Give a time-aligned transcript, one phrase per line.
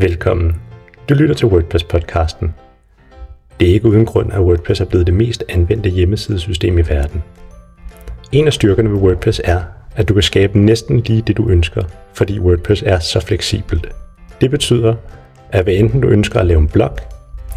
[0.00, 0.56] Velkommen.
[1.08, 2.48] Du lytter til WordPress-podcasten.
[3.60, 7.22] Det er ikke uden grund, at WordPress er blevet det mest anvendte hjemmesidesystem i verden.
[8.32, 9.60] En af styrkerne ved WordPress er,
[9.96, 11.82] at du kan skabe næsten lige det, du ønsker,
[12.14, 13.88] fordi WordPress er så fleksibelt.
[14.40, 14.94] Det betyder,
[15.50, 16.98] at hvad enten du ønsker at lave en blog,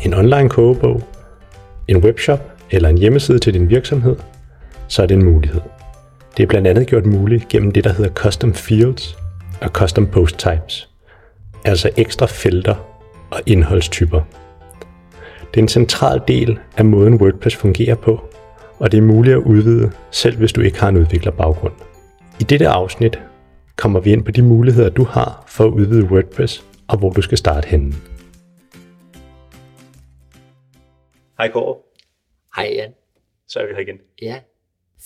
[0.05, 1.03] en online kogebog,
[1.87, 4.15] en webshop eller en hjemmeside til din virksomhed,
[4.87, 5.61] så er det en mulighed.
[6.37, 9.17] Det er blandt andet gjort muligt gennem det, der hedder Custom Fields
[9.61, 10.90] og Custom Post Types,
[11.65, 12.75] altså ekstra felter
[13.31, 14.21] og indholdstyper.
[15.53, 18.19] Det er en central del af måden WordPress fungerer på,
[18.79, 21.73] og det er muligt at udvide, selv hvis du ikke har en udviklerbaggrund.
[22.39, 23.19] I dette afsnit
[23.75, 27.21] kommer vi ind på de muligheder, du har for at udvide WordPress, og hvor du
[27.21, 27.93] skal starte henne.
[31.37, 31.77] Hej Kåre,
[32.55, 32.93] Hej Jan.
[33.47, 33.97] så er vi her igen.
[34.21, 34.39] Ja,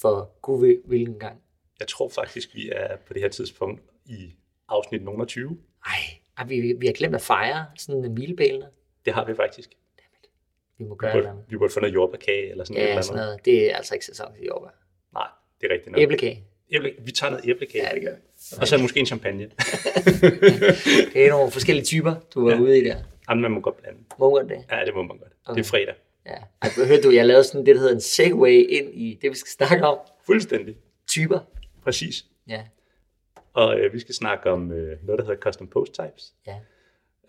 [0.02, 1.38] for gud ved hvilken gang.
[1.80, 4.35] Jeg tror faktisk, vi er på det her tidspunkt i
[4.70, 5.58] afsnit nummer 20.
[5.85, 5.91] Ej,
[6.38, 8.65] ej vi, vi har glemt at fejre sådan en milepælene.
[9.05, 9.70] Det har vi faktisk.
[10.77, 11.35] Vi må Vi gøre burde, det.
[11.49, 13.05] vi burde få noget jordbærkage eller sådan Ja, noget.
[13.05, 13.46] sådan noget.
[13.46, 14.70] Det er altså ikke sæson til jordbær.
[15.13, 15.27] Nej,
[15.62, 16.01] det er rigtigt nok.
[16.01, 16.43] Æblekage.
[16.71, 17.87] Æble, vi tager noget æblekage.
[17.90, 18.21] Ja, det gør vi.
[18.62, 19.43] Og så måske en champagne.
[21.13, 22.60] Det er nogle forskellige typer, du var Ja.
[22.60, 22.95] ude i der.
[23.29, 23.99] Jamen, man må godt blande.
[24.20, 24.65] Må man det?
[24.71, 25.32] Ja, det må man godt.
[25.45, 25.57] Okay.
[25.60, 25.95] Det er fredag.
[26.26, 26.35] Ja.
[26.62, 29.35] Ej, hørte du, jeg lavede sådan det, der hedder en segway ind i det, vi
[29.35, 29.98] skal snakke om.
[30.26, 30.76] Fuldstændig.
[31.07, 31.40] Typer.
[31.84, 32.26] Præcis.
[32.48, 32.62] Ja.
[33.55, 36.34] Og øh, vi skal snakke om øh, noget, der hedder Custom Post Types.
[36.48, 36.59] Ja.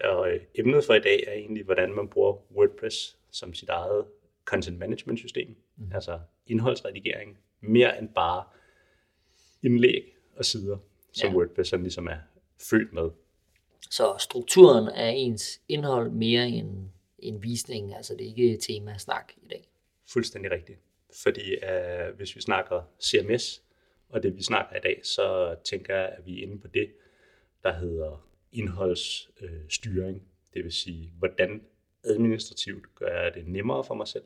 [0.04, 4.04] Og øh, emnet for i dag er egentlig, hvordan man bruger WordPress som sit eget
[4.44, 5.56] content management system.
[5.76, 5.90] Mm.
[5.94, 7.38] Altså indholdsredigering.
[7.60, 8.44] Mere end bare
[9.62, 10.78] indlæg og sider,
[11.12, 11.36] som Ja.
[11.36, 12.18] WordPress sådan ligesom er
[12.70, 13.10] født med.
[13.90, 16.88] Så strukturen er ens indhold mere end
[17.18, 17.96] en visning.
[17.96, 19.68] Altså det er ikke tema snak i dag.
[20.12, 20.78] Fuldstændig rigtigt.
[21.22, 23.62] Fordi øh, hvis vi snakker CMS,
[24.08, 26.92] og det vi snakker i dag, så tænker jeg, at vi er inde på det,
[27.62, 30.16] der hedder indholdsstyring.
[30.16, 31.62] Øh, det vil sige, hvordan
[32.04, 34.24] administrativt gør jeg det nemmere for mig selv,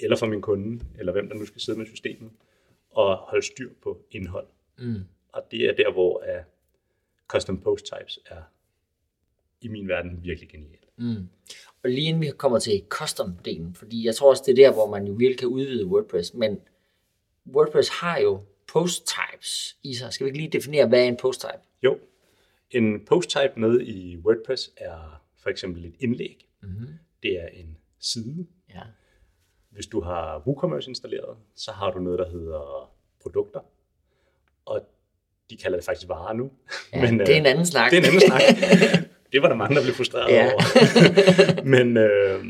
[0.00, 2.30] eller for min kunde, eller hvem der nu skal sidde med systemet,
[2.90, 4.46] og holde styr på indhold.
[4.78, 5.00] Mm.
[5.32, 6.44] Og det er der, hvor uh,
[7.28, 8.42] Custom Post Types er
[9.60, 10.78] i min verden virkelig genial.
[10.96, 11.28] Mm.
[11.82, 14.90] Og lige inden vi kommer til custom-delen, fordi jeg tror også, det er der, hvor
[14.90, 16.60] man jo virkelig kan udvide WordPress, men
[17.46, 18.42] WordPress har jo
[18.80, 20.12] post types i sig.
[20.12, 21.62] Skal vi ikke lige definere, hvad er en post type?
[21.82, 21.98] Jo,
[22.70, 26.48] en post type nede i WordPress er for eksempel et indlæg.
[26.62, 26.86] Mm-hmm.
[27.22, 28.46] Det er en side.
[28.74, 28.80] Ja.
[29.70, 32.92] Hvis du har WooCommerce installeret, så har du noget, der hedder
[33.22, 33.60] produkter.
[34.64, 34.80] Og
[35.50, 36.50] de kalder det faktisk varer nu.
[36.92, 37.90] ja Men, det er en anden snak.
[37.90, 38.40] Det er en anden snak.
[39.32, 40.52] Det var der mange, der blev frustreret Ja.
[40.52, 41.64] over.
[41.74, 42.44] Men øh,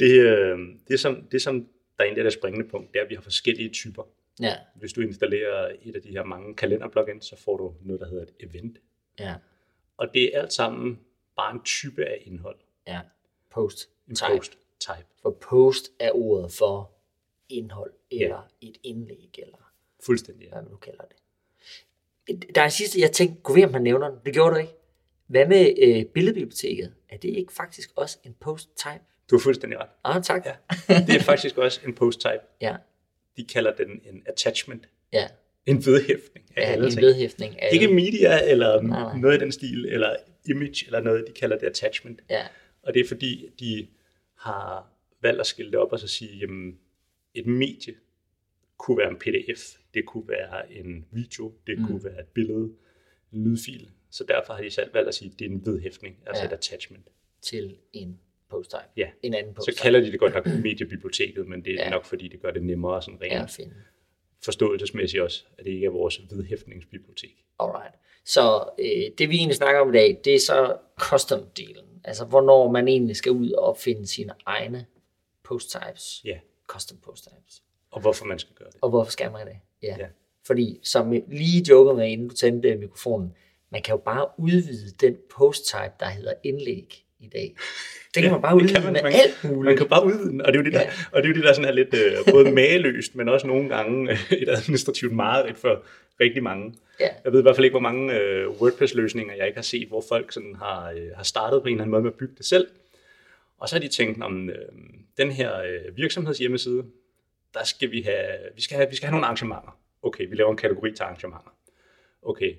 [0.00, 0.58] det, øh,
[0.88, 1.66] det, som, det, som
[1.98, 4.02] der egentlig er det springende punkt, det er, at vi har forskellige typer.
[4.40, 8.08] Ja, Hvis du installerer et af de her mange kalender-plugins, så får du noget, der
[8.08, 8.78] hedder et event.
[9.18, 9.34] ja,
[9.96, 11.00] Og det er alt sammen
[11.36, 12.58] bare en type af indhold.
[12.86, 13.00] ja.
[13.50, 14.26] Post En type.
[14.36, 15.06] post type.
[15.22, 16.92] For post er ordet for
[17.48, 19.72] indhold, eller et indlæg, eller
[20.06, 20.44] Fuldstændig.
[20.44, 20.50] Ja.
[20.52, 21.16] hvad man nu kalder det.
[22.54, 24.18] Der er en sidste, jeg tænkte, kunne vi om han nævner den?
[24.26, 24.72] Det gjorde du ikke.
[25.26, 26.94] Hvad med øh, billedbiblioteket?
[27.08, 29.00] Er det ikke faktisk også en post type?
[29.30, 29.88] Du har fuldstændig ret.
[30.04, 30.46] Ah, tak.
[30.46, 30.54] Ja.
[31.06, 32.40] Det er faktisk også en post type.
[32.60, 32.76] ja.
[33.36, 34.88] De kalder den en attachment.
[35.12, 35.26] ja.
[35.66, 37.02] En vedhæftning af ja alle en ting.
[37.02, 37.62] vedhæftning.
[37.62, 39.18] Af Ikke media eller Nej, nej.
[39.18, 40.16] noget i den stil, eller
[40.48, 42.20] image eller noget, de kalder det attachment.
[42.30, 42.46] Ja,
[42.82, 43.86] Og det er fordi, de
[44.38, 44.92] har
[45.22, 46.78] valgt at skille det op og så sige, jamen,
[47.34, 47.94] et medie
[48.78, 51.86] kunne være en pdf, det kunne være en video, det mm.
[51.86, 52.70] kunne være et billede,
[53.32, 53.90] en lydfil.
[54.10, 56.48] Så derfor har de selv valgt at sige, at det er en vedhæftning, altså Ja.
[56.48, 57.06] et attachment.
[57.42, 58.20] til en
[58.50, 58.82] post type.
[58.96, 59.08] Ja.
[59.22, 61.90] En anden post Så kalder de det godt nok mediebiblioteket, men det er Ja.
[61.90, 63.72] nok fordi, det gør det nemmere sådan rent Ja, fint.
[64.44, 67.44] forståelsesmæssigt også, at det ikke er vores vedhæftningsbibliotek.
[67.60, 67.94] Alright.
[68.24, 72.00] Så øh, det vi egentlig snakker om i dag, det er så custom-delen.
[72.04, 74.86] Altså hvornår man egentlig skal ud og opfinde sine egne
[75.44, 76.20] post types.
[76.24, 77.62] Ja, Custom post types.
[77.90, 78.76] og hvorfor man skal gøre det.
[78.82, 79.56] Og hvorfor skal man det?
[79.82, 79.96] Ja.
[79.98, 80.06] Ja.
[80.46, 83.32] Fordi, som lige jokede med, inden du tændte mikrofonen,
[83.70, 87.56] man kan jo bare udvide den post-type, der hedder indlæg i dag.
[88.14, 88.92] Det kan Ja, man bare udvide man.
[88.92, 89.64] med Man- alt muligt.
[89.64, 90.90] Man kan bare udvide den, og det er jo det, der, Ja.
[91.12, 93.68] og det, er jo det, der sådan er lidt øh, både mageløst, men også nogle
[93.68, 95.84] gange øh, et administrativt mareridt for
[96.20, 96.74] rigtig mange.
[97.00, 97.08] Ja.
[97.24, 100.04] Jeg ved i hvert fald ikke, hvor mange øh, WordPress-løsninger, jeg ikke har set, hvor
[100.08, 102.46] folk sådan har, øh, har startet på en eller anden måde med at bygge det
[102.46, 102.66] selv.
[103.58, 104.56] Og så har de tænkt, om øh,
[105.18, 106.84] den her øh, virksomhedshjemmeside,
[107.54, 109.78] der skal vi have, vi skal have, vi skal have nogle arrangementer.
[110.02, 111.54] Okay, vi laver en kategori til arrangementer.
[112.22, 112.54] Okay,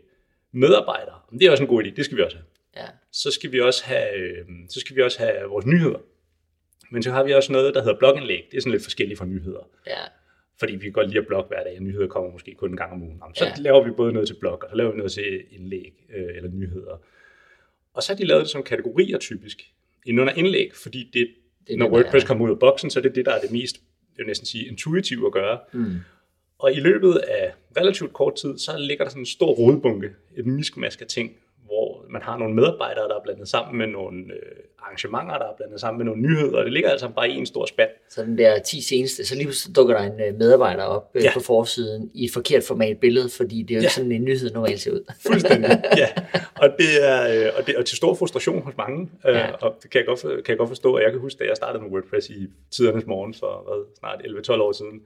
[0.52, 2.46] medarbejdere, det er også en god idé, det skal vi også have.
[3.12, 6.00] Så skal vi også have, øh, så skal vi også have vores nyheder.
[6.92, 8.44] Men så har vi også noget, der hedder blogindlæg.
[8.52, 9.70] Det er sådan lidt forskelligt fra nyheder.
[9.88, 9.98] ja.
[10.60, 12.78] Fordi vi kan godt lide at blogge hver dag, og nyheder kommer måske kun en
[12.78, 13.18] gang om ugen.
[13.24, 13.54] Jamen, Så Ja.
[13.58, 16.50] laver vi både noget til blog, og så laver vi noget til indlæg øh, eller
[16.54, 17.02] nyheder.
[17.94, 19.62] Og så har de lavet det som kategorier typisk,
[20.10, 21.28] under indlæg, fordi det,
[21.68, 22.28] Det når det, WordPress er.
[22.28, 23.76] kommer ud af boksen, så er det det, der er det mest,
[24.18, 25.60] jeg vil næsten sige, intuitive at gøre.
[25.74, 25.96] Mm.
[26.60, 30.46] Og i løbet af relativt kort tid, så ligger der sådan en stor rodbunke, et
[30.46, 31.36] miskmask af ting,
[32.10, 34.40] man har nogle medarbejdere, der er blandet sammen med nogle øh,
[34.80, 37.46] arrangementer, der er blandet sammen med nogle nyheder, og det ligger altså bare i en
[37.46, 37.90] stor spand.
[38.10, 41.24] Så den der 10 seneste, så lige pludselig dukker der en øh, medarbejder op øh,
[41.24, 41.32] Ja.
[41.34, 43.86] på forsiden i et forkert format billede, fordi det er jo Ja.
[43.86, 45.12] ikke sådan en nyhed normalt ser ud.
[45.28, 46.08] Fuldstændig, ja.
[46.56, 49.38] Og det er, øh, og det er til stor frustration hos mange, ja.
[49.38, 49.52] Ja.
[49.52, 51.56] og det kan jeg, godt, kan jeg godt forstå, og jeg kan huske, da jeg
[51.56, 54.22] startede med WordPress i tidernes morgen for hvad, snart
[54.58, 55.02] 11-12 år siden,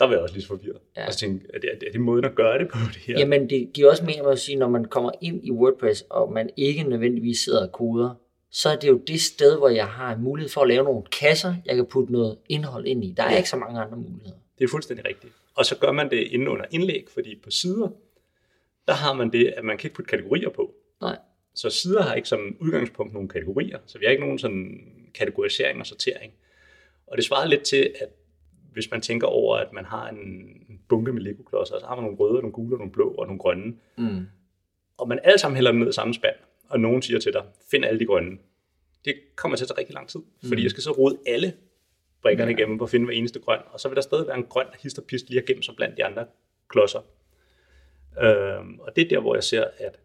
[0.00, 0.78] der var jeg også lige så forvirret.
[0.96, 1.06] Ja.
[1.06, 2.96] Og så tænkte, er det, er det, er det måden at gøre det på det
[2.96, 3.18] her?
[3.18, 6.50] Jamen, det giver også mening at sige, når man kommer ind i WordPress, og man
[6.56, 8.14] ikke nødvendigvis sidder og koder,
[8.50, 11.54] så er det jo det sted, hvor jeg har mulighed for at lave nogle kasser,
[11.66, 13.14] jeg kan putte noget indhold ind i.
[13.16, 13.36] Der er Ja.
[13.36, 14.36] ikke så mange andre muligheder.
[14.58, 15.32] Det er fuldstændig rigtigt.
[15.54, 17.88] Og så gør man det inde under indlæg, fordi på sider,
[18.86, 20.74] der har man det, at man kan ikke putte kategorier på.
[21.00, 21.16] Nej.
[21.54, 24.80] Så sider har ikke som udgangspunkt nogle kategorier, så vi har ikke nogen sådan
[25.14, 26.32] kategorisering og sortering.
[27.06, 28.08] Og det svarer lidt til, at
[28.74, 32.18] hvis man tænker over, at man har en bunke med Lego-klodser, så har man nogle
[32.18, 34.26] røde, nogle gule, nogle blå og nogle grønne, Mm.
[34.98, 36.34] og man alle sammen hælder dem ned i samme spand,
[36.68, 38.38] og nogen siger til dig, find alle de grønne.
[39.04, 41.52] Det kommer til at tage rigtig lang tid, fordi jeg skal så rode alle
[42.22, 42.56] brikkerne Ja.
[42.56, 44.66] igennem for at finde hver eneste grøn, og så vil der stadig være en grøn
[44.82, 46.26] hist og pist lige gemme sig blandt de andre
[46.68, 47.00] klodser.
[48.22, 49.98] Øhm, og det er der, hvor jeg ser, at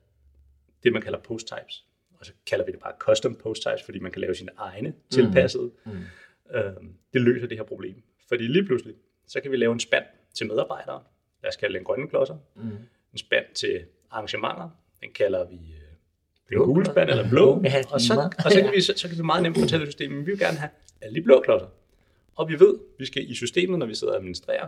[0.83, 1.85] det, man kalder post types,
[2.19, 4.93] og så kalder vi det bare custom post types, fordi man kan lave sine egne
[5.09, 5.91] tilpassede, Mm.
[6.55, 7.95] øhm, det løser det her problem.
[8.29, 8.95] Fordi lige pludselig,
[9.27, 10.03] så kan vi lave en spand
[10.37, 11.01] til medarbejdere,
[11.43, 12.61] lad os kalde den grønne klodser, Mm.
[13.13, 13.79] en spand til
[14.11, 14.69] arrangementer,
[15.01, 15.79] den kalder vi øh,
[16.47, 19.17] Blå gule spand eller blå, Ja, og så, og så, kan vi, så, så kan
[19.17, 20.69] vi meget nemt fortælle systemet, vi vil gerne have
[21.01, 21.67] alle de blå klodser.
[22.35, 24.67] Og vi ved, vi skal i systemet, når vi sidder og administrerer,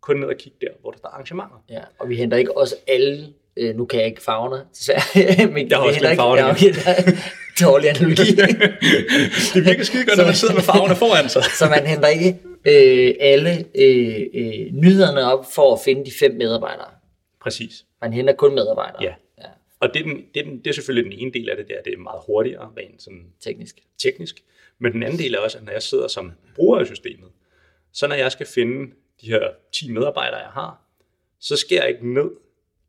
[0.00, 1.64] kun ned og kigge der, hvor der står arrangementer.
[1.70, 5.70] Ja, og vi henter ikke også alle, øh, nu kan jeg ikke farverne, desværre, men
[5.70, 7.12] Jeg har også ikke, farverne ja, okay, er
[7.66, 8.30] dårlig analogi.
[9.54, 11.44] det virker skide godt, når man sidder med farverne foran sig.
[11.58, 16.34] så man henter ikke øh, alle øh, øh, nyhederne op for at finde de fem
[16.34, 16.90] medarbejdere.
[17.40, 17.84] Præcis.
[18.00, 19.02] Man henter kun medarbejdere.
[19.02, 19.14] Ja.
[19.38, 19.48] ja
[19.80, 21.98] Og det er, det, det er selvfølgelig den ene del af det der, det er
[21.98, 23.80] meget hurtigere, rent sådan teknisk.
[23.98, 24.44] teknisk.
[24.78, 27.30] Men den anden del er også, at når jeg sidder som bruger af systemet,
[27.92, 30.82] så når jeg skal finde de her 10 medarbejdere, jeg har,
[31.40, 32.30] så skal jeg ikke ned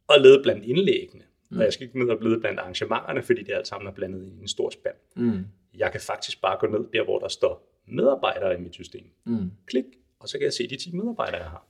[0.08, 1.24] og lede blandt indlæggene.
[1.50, 1.58] Mm.
[1.58, 4.28] Og jeg skal ikke ned og lede blandt arrangementerne, fordi det alt sammen er blandet
[4.28, 4.96] i en stor spand.
[5.16, 5.46] Mm.
[5.78, 9.06] Jeg kan faktisk bare gå ned der, hvor der står medarbejdere i mit system.
[9.24, 9.52] Mm.
[9.66, 9.86] Klik,
[10.20, 11.66] og så kan jeg se de 10 medarbejdere, jeg har.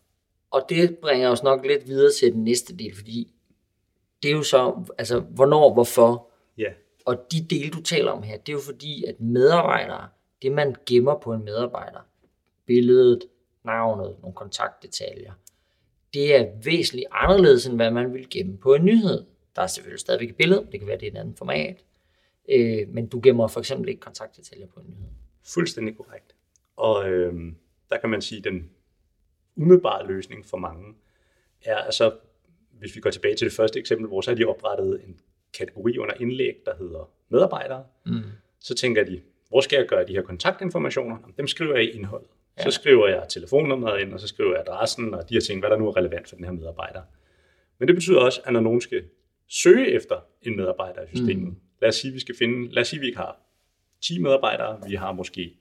[0.51, 3.33] Og det bringer os nok lidt videre til den næste del, fordi
[4.23, 6.71] det er jo så, altså hvornår, hvorfor, Ja,
[7.05, 10.07] og de dele, du taler om her, det er jo fordi, at medarbejdere,
[10.41, 11.99] det man gemmer på en medarbejder,
[12.65, 13.23] billedet,
[13.65, 15.33] navnet, nogle kontaktdetaljer,
[16.13, 19.25] det er væsentligt anderledes, end hvad man vil gemme på en nyhed.
[19.55, 21.83] Der er selvfølgelig stadigvæk et billede, det kan være, det er et andet format,
[22.49, 25.09] øh, men du gemmer for eksempel ikke kontaktdetaljer på en nyhed.
[25.53, 26.35] Fuldstændig korrekt.
[26.75, 27.55] Og øhm,
[27.89, 28.69] der kan man sige, at den
[29.55, 30.95] umiddelbare løsning for mange
[31.61, 32.11] er altså,
[32.71, 35.19] hvis vi går tilbage til det første eksempel, hvor så har de oprettet en
[35.53, 37.83] kategori under indlæg, der hedder medarbejdere.
[38.05, 38.21] Mm.
[38.59, 41.17] Så tænker de, hvor skal jeg gøre de her kontaktinformationer?
[41.21, 42.29] Jamen, Dem skriver jeg i indholdet.
[42.57, 42.63] Ja.
[42.63, 45.69] Så skriver jeg telefonnummeret ind, og så skriver jeg adressen og de her ting, hvad
[45.69, 47.01] der nu er relevant for den her medarbejder.
[47.79, 49.03] Men det betyder også, at når nogen skal
[49.47, 51.55] søge efter en medarbejder i systemet, mm.
[51.81, 53.48] lad os sige, vi skal finde, lad os sige, vi ikke har
[54.01, 55.57] 10 medarbejdere, vi har måske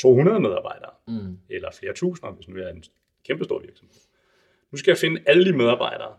[0.00, 1.38] 200 medarbejdere, Mm.
[1.48, 2.84] eller flere tusinder, hvis nu er en
[3.24, 3.94] kæmpe stor virksomhed.
[4.70, 6.16] Nu skal jeg finde alle de medarbejdere,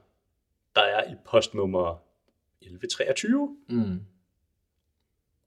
[0.76, 2.04] der er i postnummer
[2.62, 4.00] 1123, Mm.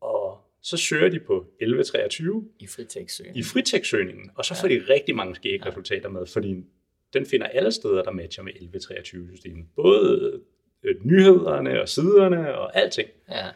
[0.01, 5.17] og så søger de på 1123 I fritekst i fritekst-søgningen, og så får de rigtig
[5.17, 6.65] mange skægge resultater med, fordi
[7.13, 9.67] den finder alle steder, der matcher med 1123-systemet.
[9.77, 10.41] Både
[10.83, 13.09] øh, nyhederne og siderne og alting.
[13.31, 13.47] Ja.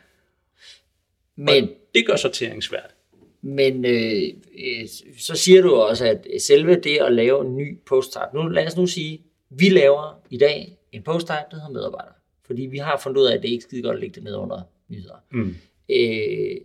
[1.37, 2.94] Men, Det gør sortering svært.
[3.42, 4.22] men øh,
[4.58, 8.66] øh, så siger du også, at selve det at lave en ny posttype, nu lad
[8.66, 9.20] os nu sige,
[9.50, 12.12] vi laver i dag en posttype, der hedder medarbejder.
[12.46, 14.34] Fordi vi har fundet ud af, at det ikke skide godt at lægge det ned
[14.34, 15.16] under nyheder.
[15.30, 15.54] Mm.
[15.90, 16.56] Øh,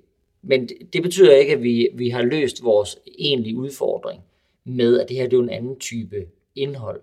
[0.41, 4.21] men det, det betyder ikke, at vi, vi har løst vores egentlige udfordring
[4.65, 7.01] med, at det her det er jo en anden type indhold.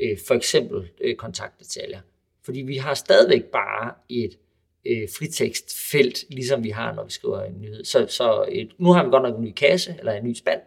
[0.00, 2.00] Øh, for eksempel øh, kontaktdetaljer.
[2.42, 4.38] Fordi vi har stadigvæk bare et
[4.86, 7.84] øh, fritekstfelt, ligesom vi har, når vi skriver en nyhed.
[7.84, 10.60] Så, så et, nu har vi godt nok en ny kasse, eller en ny spand,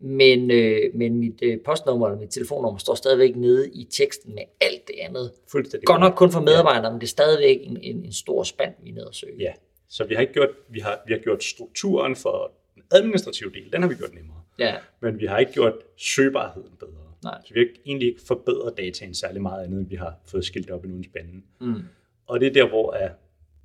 [0.00, 4.42] men, øh, men mit øh, postnummer eller mit telefonnummer står stadigvæk nede i teksten med
[4.60, 5.32] alt det andet.
[5.52, 8.74] Fuldstændig Godt nok kun for medarbejdere, men det er stadigvæk en, en, en stor spand,
[8.82, 9.36] vi er nede at søge.
[9.38, 9.52] Ja,
[9.88, 13.72] så vi har ikke gjort, vi har, vi har gjort strukturen for den administrative del,
[13.72, 14.42] den har vi gjort nemmere.
[14.58, 14.74] ja.
[15.00, 16.92] Men vi har ikke gjort søgbarheden bedre.
[17.24, 17.38] Nej.
[17.44, 20.70] Så vi har egentlig ikke forbedret dataen særlig meget andet, end vi har fået skilt
[20.70, 21.44] op i nogle spanden.
[21.60, 21.82] Mm.
[22.26, 23.10] Og det er der, hvor at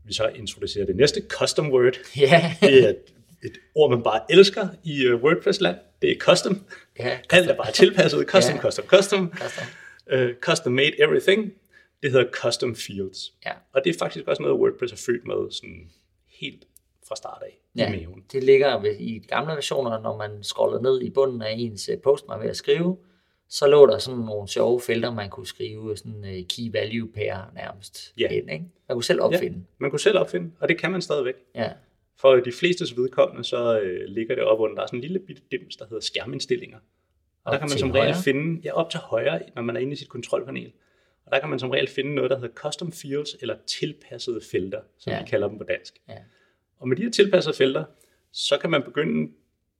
[0.05, 1.93] vi så introducerer det næste custom word.
[2.17, 2.55] Ja.
[2.61, 2.89] Det er
[3.43, 5.75] et, ord, man bare elsker i uh, WordPress-land.
[6.01, 6.63] Det er custom.
[6.99, 8.27] Ja, Alt er bare tilpasset.
[8.29, 8.61] Custom, Ja.
[8.61, 9.31] custom, custom.
[9.33, 9.65] Custom.
[10.13, 11.53] Uh, custom made everything.
[12.03, 13.33] Det hedder custom fields.
[13.45, 13.51] Ja.
[13.73, 15.89] Og det er faktisk også noget, WordPress er født med sådan
[16.39, 16.63] helt
[17.07, 18.23] fra start af Ja, i maven.
[18.31, 22.27] det ligger i gamle versioner, når man scroller ned i bunden af ens øh, post,
[22.27, 22.97] man er ved at skrive,
[23.49, 27.51] så lå der sådan nogle sjove felter, man kunne skrive sådan uh, key value pair
[27.55, 28.27] nærmest Ja.
[28.29, 28.65] ind, ikke?
[28.87, 29.63] Man kunne selv opfinde.
[29.77, 31.35] Man kunne selv opfinde, og det kan man stadigvæk.
[31.55, 31.71] Ja.
[32.15, 35.19] For de flestes vedkommende, så øh, ligger det op under, der er sådan en lille
[35.19, 36.77] bitte dims, der hedder skærmindstillinger.
[37.43, 38.23] Og der Op kan man som regel højre?
[38.23, 40.71] finde, ja, op til højre, når man er inde i sit kontrolpanel.
[41.25, 44.81] Og der kan man som regel finde noget, der hedder custom fields, eller tilpassede felter,
[44.97, 45.17] som Ja.
[45.17, 45.23] ja.
[45.23, 45.93] vi kalder dem på dansk.
[46.09, 46.17] Ja.
[46.79, 47.85] Og med de her tilpassede felter,
[48.31, 49.31] så kan man begynde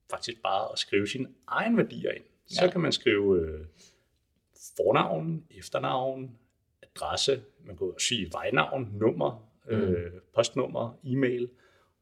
[0.10, 2.24] faktisk bare at skrive sine egne værdier ind.
[2.48, 2.72] Så Ja.
[2.72, 3.66] kan man skrive øh,
[4.78, 6.38] fornavn, efternavn,
[6.84, 11.50] adresse, man kan sige vejnavn, nummer, øh, postnummer, e-mail,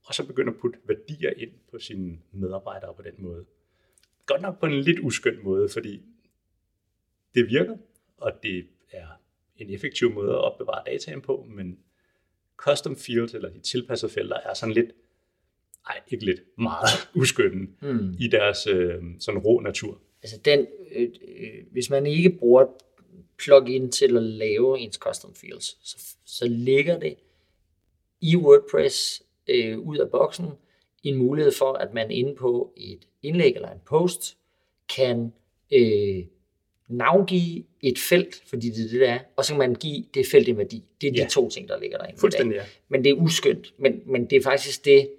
[0.06, 3.46] og så begynde at putte værdier ind på sine medarbejdere på den måde.
[4.26, 6.02] Godt nok på en lidt uskøn måde, fordi
[7.36, 7.78] det virker,
[8.18, 9.08] og det er
[9.58, 11.80] en effektiv måde at opbevare dataen på, men
[12.58, 14.92] custom fields, eller de tilpassede felter, er sådan lidt,
[15.90, 16.90] ej, ikke lidt, meget
[17.22, 18.16] uskønne Mm.
[18.20, 20.02] i deres øh, sådan rå natur.
[20.26, 22.66] Altså den, øh, øh, hvis man ikke bruger
[23.38, 27.16] plugin til at lave ens custom fields, så, så ligger det
[28.22, 30.46] i WordPress øh, ud af boksen
[31.04, 34.38] en mulighed for, at man inde på et indlæg eller en post
[34.96, 35.34] kan
[35.74, 36.24] øh,
[36.90, 40.26] navngive et felt, fordi det er det, der er, og så kan man give det
[40.32, 40.84] felt en værdi.
[41.02, 41.28] Det er de Ja.
[41.30, 42.20] to ting, der ligger derinde.
[42.20, 42.64] Fuldstændig, ja.
[42.90, 45.10] Men det er uskyndt, men, men det er faktisk det,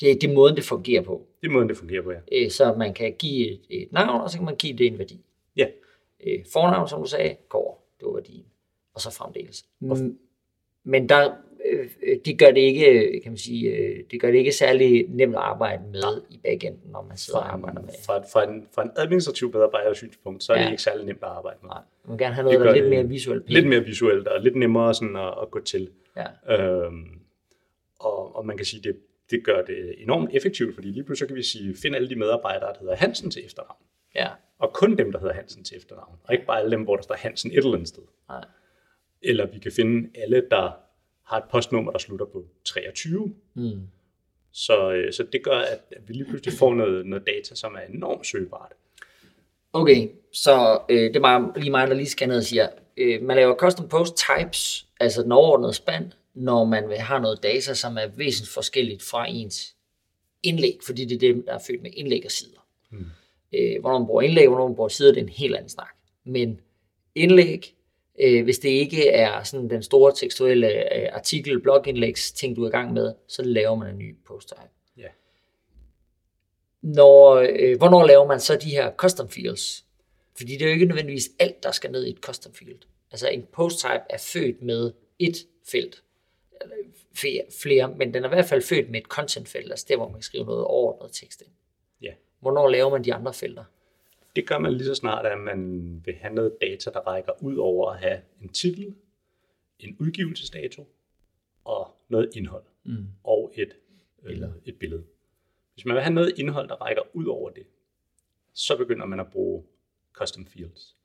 [0.00, 1.26] det, er- det er måden, det fungerer på.
[1.40, 2.18] Det er måden, det fungerer på, ja.
[2.32, 4.98] Øh, så man kan give et, et navn, og så kan man give det en
[4.98, 5.20] værdi.
[5.56, 5.66] Ja,
[6.26, 8.44] Øh, fornavn, som du sagde, går, det var værdien,
[8.94, 9.64] og så fremdeles.
[9.80, 10.18] Mm,
[10.84, 11.30] men der,
[11.70, 14.52] øh, øh, det gør det ikke, øh, kan man sige, øh, det gør det ikke
[14.52, 17.88] særlig nemt at arbejde med i backenden, når man sidder og fra, arbejder med.
[18.06, 20.64] fra, fra, en, fra en administrativ medarbejder synspunkt, så er ja.
[20.64, 21.68] Det ikke særlig nemt at arbejde med.
[21.70, 23.42] Nej, man vil gerne have noget, Det der er lidt mere visuelt.
[23.44, 23.52] pænt.
[23.54, 25.90] Lidt mere visuelt og lidt nemmere sådan at, at gå til.
[26.16, 26.56] Ja.
[26.84, 27.04] Øhm,
[27.98, 28.96] og, og man kan sige, det,
[29.30, 32.16] det gør det enormt effektivt, fordi lige pludselig så kan vi sige, find alle de
[32.16, 33.76] medarbejdere, der hedder Hansen til efternavn.
[34.14, 36.16] ja, Og kun dem, der hedder Hansen til efternavn.
[36.24, 38.02] Og ikke bare alle dem, hvor der står Hansen et eller andet sted.
[38.28, 38.44] nej.
[39.22, 40.70] Eller vi kan finde alle, der
[41.24, 43.34] har et postnummer, der slutter på 23.
[43.54, 43.80] Mm.
[44.52, 47.94] Så, øh, så det gør, at vi lige pludselig får noget, noget data, som er
[47.94, 48.72] enormt søgbart.
[49.72, 53.22] Okay, så øh, det er bare lige mig, der lige skal ned og siger, øh,
[53.22, 57.96] man laver custom post types, altså den overordnede spand, når man have noget data, som
[57.98, 59.76] er væsentligt forskelligt fra ens
[60.42, 62.66] indlæg, fordi det er dem, der er født med indlæg og sider.
[62.90, 63.06] Hmm.
[63.54, 65.94] Øh, hvornår man bruger indlæg, hvornår man bruger sider, det er en helt anden snak.
[66.24, 66.60] Men
[67.14, 67.74] indlæg,
[68.20, 72.68] øh, hvis det ikke er sådan den store tekstuelle øh, artikel, blogindlægs ting, du er
[72.68, 74.70] i gang med, så laver man en ny post type.
[74.96, 75.08] Ja.
[76.82, 79.84] Når, øh, hvornår laver man så de her custom fields?
[80.36, 82.78] Fordi det er jo ikke nødvendigvis alt, der skal ned i et custom field.
[83.10, 85.36] Altså en post type er født med et
[85.70, 86.02] felt,
[87.14, 89.96] flere, flere, men den er i hvert fald født med et content felt, altså der,
[89.96, 91.50] hvor man kan skrive noget overordnet tekst ind.
[92.02, 92.14] Ja.
[92.40, 93.64] Hvornår laver man de andre felter?
[94.36, 97.56] Det gør man lige så snart, at man vil have noget data, der rækker ud
[97.56, 98.94] over at have en titel,
[99.78, 100.86] en udgivelsesdato
[101.64, 103.06] og noget indhold Mm.
[103.24, 103.76] og et,
[104.22, 105.04] øh, et billede.
[105.74, 107.66] Hvis man vil have noget indhold, der rækker ud over det,
[108.52, 109.64] så begynder man at bruge
[110.12, 110.96] custom fields.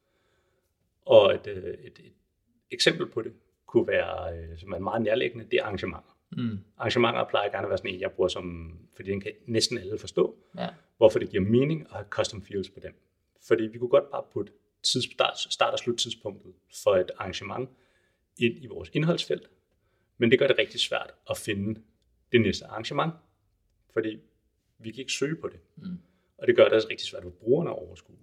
[1.06, 2.14] Og et, øh, et, et
[2.72, 3.34] eksempel på det
[3.74, 6.18] kunne være, øh, som er meget nærliggende, det er arrangementer.
[6.38, 6.60] Mm.
[6.78, 9.98] Arrangementer plejer gerne at være sådan en, jeg bruger som, fordi den kan næsten alle
[9.98, 10.68] forstå, Ja.
[10.98, 12.94] hvorfor det giver mening at have custom fields på dem.
[13.48, 14.52] Fordi vi kunne godt bare putte
[14.84, 16.54] tids, start, start- og sluttidspunktet
[16.84, 17.70] for et arrangement
[18.38, 19.50] ind i vores indholdsfelt,
[20.18, 21.82] men det gør det rigtig svært at finde
[22.32, 23.14] det næste arrangement,
[23.94, 24.20] fordi
[24.80, 25.60] vi kan ikke søge på det.
[25.76, 25.98] Mm.
[26.38, 28.16] Og det gør det også rigtig svært for brugerne at overskue.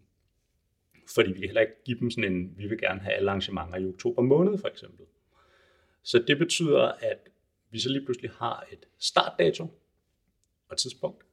[1.14, 3.76] Fordi vi kan heller ikke give dem sådan en, vi vil gerne have alle arrangementer
[3.76, 5.06] i oktober måned for eksempel.
[6.02, 7.28] Så det betyder, at
[7.70, 9.64] vi så lige pludselig har et startdato
[10.68, 11.24] og et tidspunkt,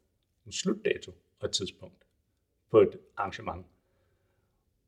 [0.46, 2.04] en slutdato og et tidspunkt
[2.72, 3.66] på et arrangement.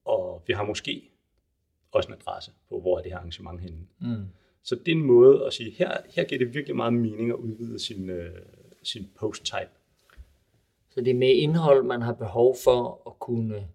[0.05, 1.11] Og vi har måske
[1.91, 3.87] også en adresse på, hvor er det her arrangement henne.
[3.99, 4.25] Mm.
[4.63, 7.35] Så det er en måde at sige, her, her giver det virkelig meget mening at
[7.35, 8.41] udvide sin, øh,
[8.83, 9.69] sin post type.
[10.89, 13.67] Så det er med indhold, man har behov for at kunne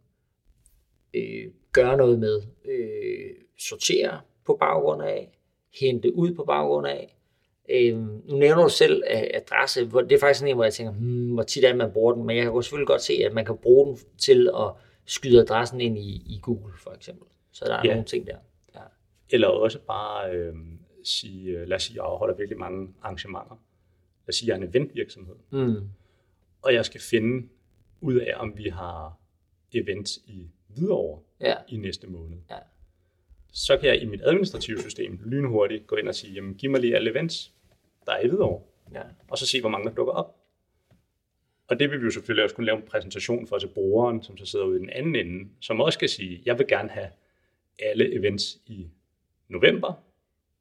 [1.15, 2.43] øh, gøre noget med.
[2.65, 5.39] Øh, sortere på baggrund af,
[5.81, 7.17] hente ud på baggrund af.
[7.69, 10.73] Øh, nu nævner du selv øh, adresse, hvor det er faktisk sådan en, hvor jeg
[10.75, 13.13] tænker, hmm, hvor tit er det, man bruger den, men jeg kan selvfølgelig godt se,
[13.13, 14.71] at man kan bruge den til at
[15.07, 17.27] skyde adressen ind i, i Google for eksempel.
[17.53, 17.91] Så der er Ja.
[17.91, 18.37] nogle ting der.
[18.75, 18.81] Ja.
[19.31, 20.55] Eller også bare øh,
[21.05, 23.61] sige, lad os sige, jeg afholder virkelig mange arrangementer.
[24.27, 25.35] Lad os sige, jeg er en eventvirksomhed.
[25.51, 25.89] Mm.
[26.63, 27.49] Og jeg skal finde
[28.01, 29.19] ud af, om vi har
[29.75, 31.55] events i Hvidovre Ja.
[31.69, 32.39] i næste måned.
[32.51, 32.57] Ja.
[33.55, 36.81] Så kan jeg i mit administrative system lynhurtigt gå ind og sige, jamen giv mig
[36.81, 37.53] lige alle events,
[38.07, 38.63] der er i Hvidovre,
[38.95, 39.03] Ja.
[39.29, 40.37] og så se, hvor mange der dukker op.
[41.69, 44.37] Og det vil vi jo selvfølgelig også kunne lave en præsentation for til brugeren, som
[44.37, 47.09] så sidder ude i den anden ende, som også skal sige, jeg vil gerne have
[47.79, 48.89] alle events i
[49.49, 49.93] november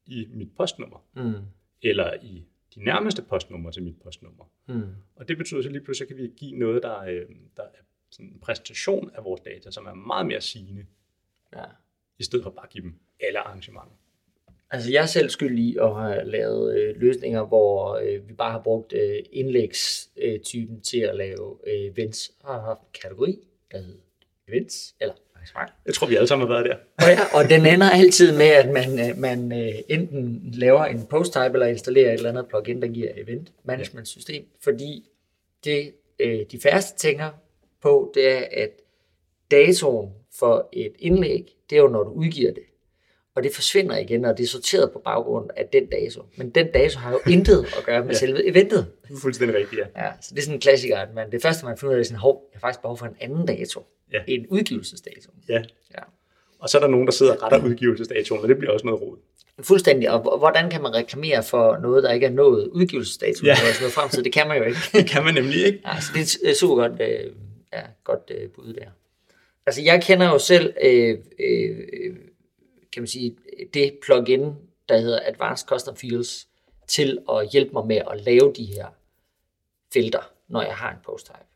[0.05, 1.33] i mit postnummer, Mm.
[1.81, 2.43] eller i
[2.75, 4.43] de nærmeste postnumre til mit postnummer.
[4.67, 4.81] Mm.
[5.15, 7.25] Og det betyder så lige pludselig, så kan vi give noget, der, øh,
[7.57, 7.67] der er
[8.11, 10.85] sådan en præsentation af vores data, som er meget mere sigende,
[11.55, 11.63] Ja.
[12.19, 13.95] I stedet for bare at give dem alle arrangementer.
[14.71, 18.51] Altså, jeg er selv skyld i at have lavet øh, løsninger, hvor øh, vi bare
[18.51, 22.31] har brugt øh, indlægstypen til at lave øh, events.
[22.43, 23.37] Jeg har haft en kategori,
[23.71, 23.99] der hedder
[24.47, 25.15] events, eller.
[25.85, 26.75] Jeg tror, vi alle sammen har været der.
[26.75, 31.05] Og, ja, og den ender altid med, at man, øh, man øh, enten laver en
[31.07, 35.09] post-type, eller installerer et eller andet plugin, der giver event management system, fordi
[35.63, 37.29] det, øh, de færreste tænker
[37.81, 38.69] på, det er, at
[39.51, 42.63] datoen for et indlæg, det er jo, når du udgiver det.
[43.35, 46.21] Og det forsvinder igen, når det er sorteret på baggrund af den dato.
[46.37, 48.17] Men den dato har jo intet at gøre med ja.
[48.17, 48.87] selve eventet.
[49.21, 50.05] Fuldstændig rigtigt, ja.
[50.05, 51.99] Ja, så det er sådan en klassiker, at man, det første, man finder ud af,
[51.99, 53.85] er sådan, hov, jeg har faktisk behov for en anden dato.
[54.13, 54.19] Ja.
[54.27, 55.31] En udgivelsesdato.
[55.49, 55.63] ja.
[55.91, 56.03] Ja.
[56.59, 59.01] Og så er der nogen, der sidder og retter udgivelsesdatoen, og det bliver også noget
[59.01, 59.17] rod.
[59.61, 60.11] Fuldstændig.
[60.11, 63.45] Og hvordan kan man reklamere for noget, der ikke er nået udgivelsesdato?
[63.45, 63.55] Ja.
[63.79, 64.77] Noget fremtid, det kan man jo ikke.
[64.93, 65.81] Det kan man nemlig ikke.
[65.85, 67.31] Ja, så det er super godt, øh,
[67.73, 68.87] ja, godt øh, bud der.
[69.65, 72.15] Altså jeg kender jo selv, øh, øh,
[72.91, 73.37] kan man sige,
[73.73, 74.55] det plugin,
[74.89, 76.47] der hedder Advanced Custom Fields,
[76.87, 78.87] til at hjælpe mig med at lave de her
[79.93, 81.52] felter, når jeg har en post type.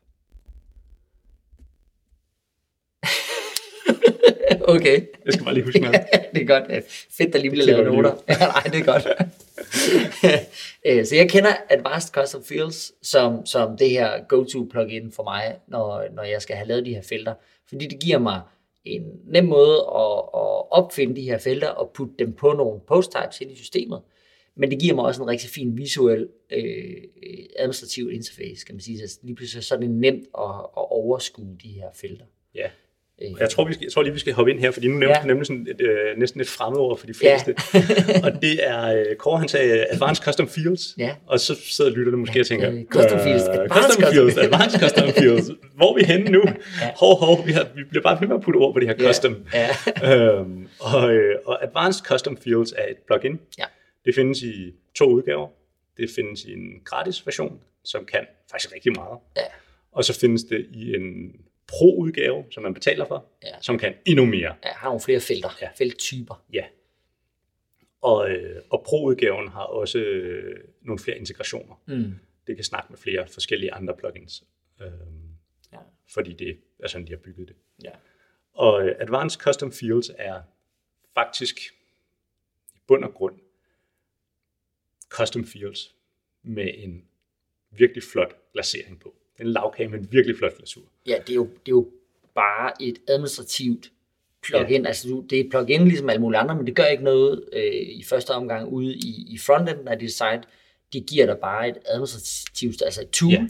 [4.74, 5.02] okay.
[5.24, 6.00] Jeg skal bare lige huske noget.
[6.34, 6.84] det er godt.
[7.10, 8.14] Fedt, der lige bliver lavet noter.
[8.28, 9.06] Ja, nej, det er godt.
[10.86, 15.56] Øh, så jeg kender Advanced Custom Fields som, som det her go-to plugin for mig,
[15.68, 17.34] når, når jeg skal have lavet de her felter.
[17.68, 18.40] Fordi det giver mig
[18.84, 23.12] en nem måde at, at opfinde de her felter og putte dem på nogle post
[23.12, 24.00] types ind i systemet.
[24.56, 26.94] Men det giver mig også en rigtig fin visuel øh,
[27.58, 29.08] administrativ interface, kan man sige.
[29.08, 32.24] Så lige pludselig så er det nemt at, at overskue de her felter.
[32.54, 32.68] Ja.
[33.22, 34.92] Øh, jeg tror, vi skal, jeg tror lige, vi skal hoppe ind her, fordi nu
[34.98, 35.20] nævnte Ja.
[35.20, 35.26] ja.
[35.26, 37.54] nemlig sådan et, øh, næsten et fremmedord for de fleste.
[38.24, 41.14] og det er, øh, Kåre han sagde Advanced Custom Fields, Ja.
[41.26, 44.12] og så sidder lytterne måske Ja, og tænker, øh, Custom Fields, øh, Advanced Custom Custom
[44.12, 44.36] Fields.
[44.36, 45.50] Advanced Custom Fields.
[45.76, 46.42] Hvor er vi henne nu?
[46.46, 46.90] Ja.
[46.96, 48.96] Hov, hov, vi, har, vi bliver bare ved med at putte ord på det her
[49.06, 49.36] custom.
[49.54, 49.68] Ja.
[50.14, 53.40] øhm, og, øh, og Advanced Custom Fields er et plugin.
[53.58, 53.64] Ja.
[54.04, 55.48] Det findes i to udgaver.
[55.96, 59.18] Det findes i en gratis version, som kan faktisk rigtig meget.
[59.36, 59.42] Ja.
[59.92, 61.32] Og så findes det i en
[61.68, 63.60] pro-udgave, som man betaler for, Ja.
[63.60, 64.54] som kan endnu mere.
[64.64, 65.68] Ja, har nogle flere felter, Ja.
[65.78, 66.44] felttyper.
[66.52, 66.64] Ja.
[68.00, 71.82] Og, øh, og pro-udgaven har også øh, nogle flere integrationer.
[71.86, 72.14] Mm.
[72.46, 74.44] Det kan snakke med flere forskellige andre plugins,
[74.80, 74.86] øh,
[75.72, 75.78] Ja.
[76.14, 77.56] fordi det er sådan, de har bygget det.
[77.84, 77.90] Ja.
[78.52, 80.42] Og øh, Advanced Custom Fields er
[81.14, 81.60] faktisk
[82.74, 83.38] i bund og grund
[85.08, 85.94] custom fields
[86.42, 87.04] med en
[87.70, 89.14] virkelig flot glasering på.
[89.40, 90.82] En lavkage med en virkelig flot glasur.
[91.06, 91.90] ja, det er jo, det er jo
[92.34, 93.92] bare et administrativt
[94.42, 94.82] plugin.
[94.82, 94.88] Ja.
[94.88, 97.44] Altså, du, det er et plugin ligesom alle mulige andre, men det gør ikke noget
[97.52, 100.40] øh, i første omgang ude i, i frontenden af dit site.
[100.92, 103.46] Det giver dig bare et administrativt, altså et tool, Ja.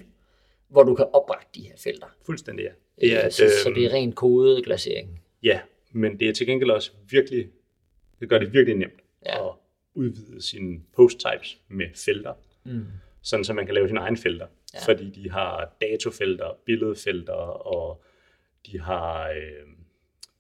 [0.69, 2.07] hvor du kan oprette de her felter.
[2.27, 2.71] Fuldstændig ja.
[3.01, 5.21] Det er, er, så, et, så det er ren kode glasering.
[5.43, 5.61] Ja,
[5.93, 7.49] men det er til gengæld også virkelig,
[8.21, 9.49] det gør det virkelig nemt Ja.
[9.49, 9.53] at
[9.95, 12.33] udvide sine post types med felter,
[12.65, 12.85] Mm.
[13.23, 14.47] sådan så man kan lave sine egne felter,
[14.81, 14.93] Ja.
[14.93, 17.33] fordi de har datofelter, billedfelter,
[17.67, 18.03] og
[18.67, 19.67] de har, øh,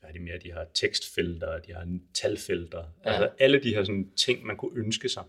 [0.01, 3.11] hvad er det mere, de har tekstfelter, de har talfelter, Ja.
[3.11, 5.23] altså alle de her sådan, ting, man kunne ønske sig.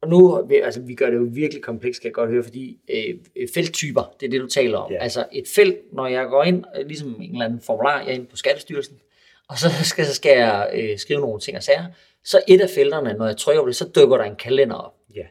[0.00, 3.18] Og nu, altså vi gør det jo virkelig komplekst, kan jeg godt høre, fordi øh,
[3.54, 4.92] felttyper, det er det, du taler om.
[4.92, 4.98] Ja.
[4.98, 8.12] Altså et felt, når jeg går ind, øh, ligesom en eller anden formular, jeg er
[8.14, 9.00] inde på Skattestyrelsen,
[9.48, 11.84] og så skal, så skal jeg øh, skrive nogle ting og sager,
[12.24, 14.94] så et af felterne, når jeg trykker på det, så dukker der en kalender op.
[15.14, 15.26] Ja,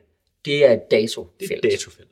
[0.46, 1.40] Det er et datofelt.
[1.40, 2.10] det er et datofelt.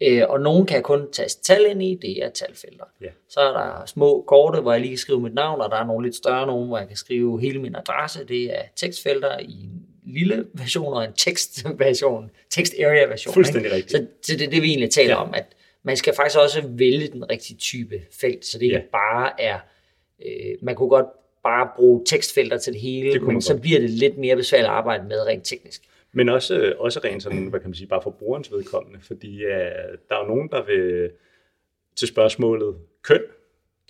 [0.00, 2.84] Øh, og nogen kan kun taste tal ind i, det er talfelter.
[3.00, 3.06] Ja.
[3.28, 5.86] Så er der små korte, hvor jeg lige kan skrive mit navn, og der er
[5.86, 8.24] nogle lidt større nogen, hvor jeg kan skrive hele min adresse.
[8.24, 13.34] Det er tekstfelter i en lille version og en tekstversion, text area version.
[13.34, 13.76] Fuldstændig ikke?
[13.76, 14.02] rigtigt.
[14.22, 15.22] Så, så det er det, vi egentlig taler Ja.
[15.22, 15.44] om, at
[15.82, 18.82] man skal faktisk også vælge den rigtige type felt, så det ikke Ja.
[18.92, 19.58] bare er,
[20.26, 21.06] øh, man kunne godt
[21.44, 24.72] bare bruge tekstfelter til det hele, Det men så bliver det lidt mere besværligt at
[24.74, 25.82] arbejde med rent teknisk.
[26.14, 29.44] Men også, øh, også rent sådan, hvad kan man sige, bare for brugerens vedkommende, fordi
[29.44, 29.50] uh,
[30.08, 31.10] der er jo nogen, der vil
[31.96, 33.20] til spørgsmålet køn,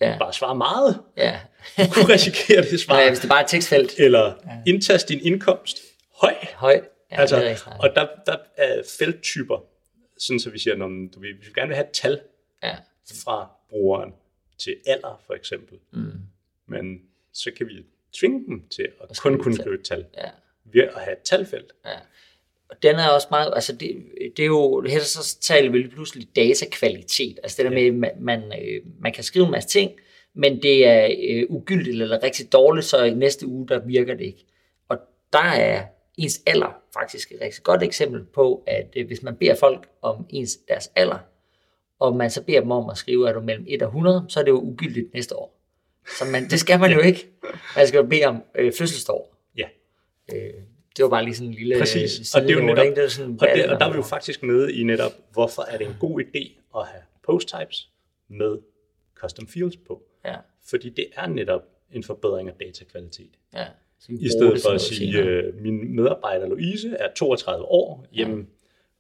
[0.01, 1.41] Ja, bare svare meget, ja.
[1.77, 2.95] kunne risikere det svar.
[3.01, 4.33] Nej, hvis det bare er tekstfelt, Eller
[4.67, 5.79] indtast din indkomst
[6.21, 6.35] høj.
[6.55, 9.65] høj, Ja, altså, det er og der, der er felttyper,
[10.19, 12.21] sådan så vi siger, når du vil, vi vil gerne vil have et tal
[12.63, 12.77] Ja.
[13.25, 14.15] fra brugeren
[14.59, 15.79] til alder, for eksempel.
[15.93, 16.13] Mm.
[16.67, 17.01] Men
[17.33, 19.61] så kan vi tvinge dem til at kun kunne tal.
[19.63, 20.29] skrive et tal Ja.
[20.72, 21.72] Ved at have et talfelt.
[21.85, 21.90] Ja.
[22.70, 23.96] Og den er også meget, altså det,
[24.37, 27.90] det er jo, her så taler vi lige pludselig datakvalitet, altså det der Ja.
[27.92, 29.90] med, man, man, øh, man kan skrive en masse ting,
[30.35, 34.24] men det er øh, ugyldigt eller rigtig dårligt, så i næste uge, der virker det
[34.24, 34.46] ikke.
[34.88, 34.98] Og
[35.33, 35.83] der er
[36.18, 40.27] ens alder faktisk et rigtig godt eksempel på, at øh, hvis man beder folk om
[40.31, 41.18] ens deres alder,
[42.00, 44.24] og man så beder dem om at skrive, at du er mellem 1 og 100,
[44.29, 45.61] så er det jo ugyldigt næste år.
[46.18, 47.27] Så man, det skal man jo ikke.
[47.77, 49.34] Man skal jo bede om øh, fødselsår.
[50.33, 50.53] Øh,
[50.97, 52.35] det var bare lige sådan en lille Præcis.
[52.35, 54.03] Og det er jo netop, det er sådan, og, det, og der er vi jo
[54.03, 57.91] faktisk nede i netop, hvorfor er det en god idé at have post types
[58.29, 58.59] med
[59.15, 60.03] custom fields på.
[60.25, 63.31] Ja, Fordi det er netop en forbedring af datakvalitet.
[63.55, 63.67] ja.
[64.09, 65.27] I stedet det for at sige, senere.
[65.27, 68.49] øh, min medarbejder Louise er 32 år, jamen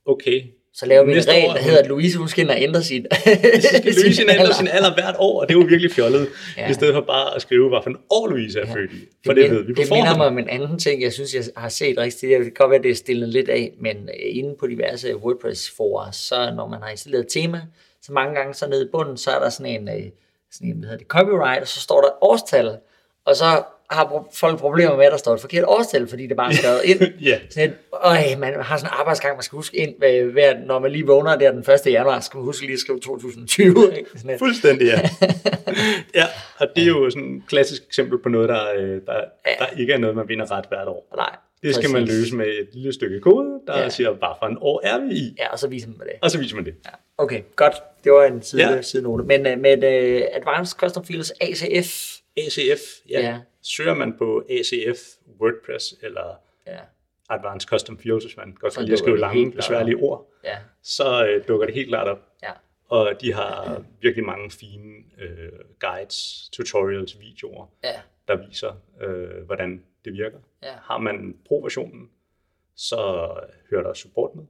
[0.04, 0.42] okay,
[0.76, 3.06] Så laver vi en regel, år- der hedder, at Louise hun skal ændre sin,
[3.60, 4.54] sin Louise ændre alder.
[4.54, 6.62] sin alder hvert år, og det er jo virkelig fjollet, Ja.
[6.62, 6.70] ja.
[6.70, 8.96] i stedet for bare at skrive, hvad for en år Louise er født i.
[9.26, 11.12] For det, det, det, ved vi på det minder mig om en anden ting, jeg
[11.12, 12.28] synes, jeg har set rigtig tit.
[12.30, 16.10] Det kan godt være, det er stillet lidt af, men øh, inde på diverse WordPress-forer,
[16.10, 17.60] så når man har installeret et tema,
[18.02, 20.04] så mange gange så nede i bunden, så er der sådan en, øh,
[20.52, 22.76] sådan en hvad hedder det, copyright, og så står der årstal,
[23.26, 26.50] og så har folk problemer med, at der står et forkert årstal, fordi det bare
[26.52, 27.00] er skrevet ind.
[27.28, 27.38] Ja.
[27.50, 30.78] Sådan et, øj, man har sådan en arbejdsgang, man skal huske ind, hver, hver, når
[30.78, 31.80] man lige vågner der den 1.
[31.86, 33.96] januar, skal man huske lige at skrive 2020.
[33.98, 34.10] Ikke?
[34.16, 35.00] Sådan et, Fuldstændig, ja.
[36.20, 36.24] ja,
[36.58, 39.20] og det er jo sådan et klassisk eksempel på noget, der, øh, der,
[39.58, 41.12] der ikke er noget, man vinder ret hvert år.
[41.16, 42.20] nej, Det skal man præcis.
[42.20, 43.82] løse med et lille stykke kode, der Ja.
[43.82, 43.88] ja.
[43.88, 46.14] siger, hvad for en år er vi i, Ja, og så viser man det.
[46.22, 46.74] og så viser man det.
[46.84, 46.90] Ja.
[47.18, 47.74] Okay, godt.
[48.04, 48.74] Det var en side, ja.
[48.74, 48.82] Ja.
[48.82, 49.24] sidenote.
[49.24, 53.20] Men uh, med uh, Advanced Custom Fields ACF, ACF, ja.
[53.20, 53.36] Ja.
[53.64, 53.68] Ja.
[53.68, 54.98] Søger man på ACF,
[55.40, 56.80] WordPress eller ja,
[57.30, 61.26] Advanced Custom Fields, hvis man godt kan lide at skrive lange, besværlige ord, ja, så
[61.26, 62.18] øh, dukker det helt klart op.
[62.42, 62.52] ja,
[62.88, 69.84] Og de har virkelig mange fine øh, guides, tutorials, videoer, ja, der viser, øh, hvordan
[70.04, 70.38] det virker.
[70.62, 70.72] Ja.
[70.82, 72.10] Har man pro-versionen,
[72.76, 72.96] så
[73.70, 74.44] hører der support med.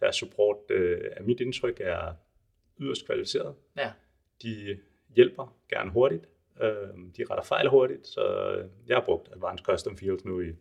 [0.00, 2.14] Deres support, øh, af mit indtryk, er
[2.80, 3.54] yderst kvalificeret.
[3.76, 3.92] ja.
[4.42, 4.78] De
[5.16, 6.24] hjælper gerne hurtigt.
[6.62, 8.22] Øh, de retter fejl hurtigt, så
[8.88, 10.54] jeg har brugt Advanced Custom Fields nu i jeg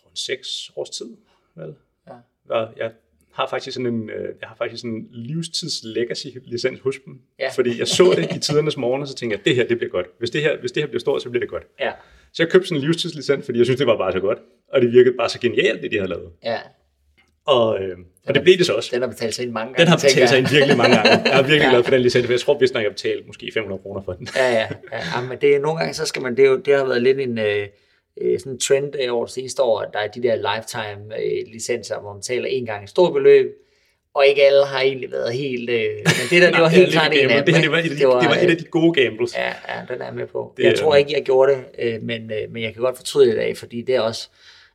[0.00, 1.16] tror, en seks års tid.
[1.54, 1.74] Vel?
[2.08, 2.14] Ja.
[2.48, 2.92] Og jeg
[3.32, 7.20] har faktisk sådan en, øh, jeg har faktisk sådan en livstids legacy licens hos dem.
[7.38, 7.50] Ja.
[7.50, 9.90] Fordi jeg så det i tidernes morgen, og så tænkte jeg, det her, det bliver
[9.90, 10.06] godt.
[10.18, 11.66] Hvis det her, hvis det her bliver stort, så bliver det godt.
[11.80, 11.92] ja,
[12.32, 14.38] Så jeg købte sådan en livstidslicens, fordi jeg synes, det var bare så godt.
[14.68, 16.32] Og det virkede bare så genialt, det de havde lavet.
[16.44, 16.60] ja.
[17.46, 18.90] Og, øh, og det blev det så også.
[18.92, 19.80] Den har betalt sig ind mange gange.
[19.80, 21.10] Den har betalt sig ind virkelig mange gange.
[21.10, 21.70] Jeg er virkelig Ja.
[21.70, 24.28] glad for den licens, for jeg tror, jeg har betalt måske 500 kroner for den.
[24.36, 25.20] Ja, ja, ja.
[25.28, 27.66] men det nogle gange, så skal man, det, jo, det har været lidt en øh,
[28.20, 31.04] øh, sådan en trend øh, over det seneste år, at der er de der lifetime
[31.24, 33.46] øh, licenser, hvor man betaler en gang et stort beløb,
[34.14, 37.12] og ikke alle har egentlig været helt, øh, men det der, det var helt klart
[37.14, 37.54] en af dem.
[37.54, 39.36] det, det, var et af de, det var et af de gode gambles.
[39.36, 40.54] Ja, ja, den er jeg med på.
[40.56, 43.26] Det jeg tror ikke, jeg gjorde det, øh, men, øh, men jeg kan godt fortryde
[43.26, 44.28] det i dag, fordi det er også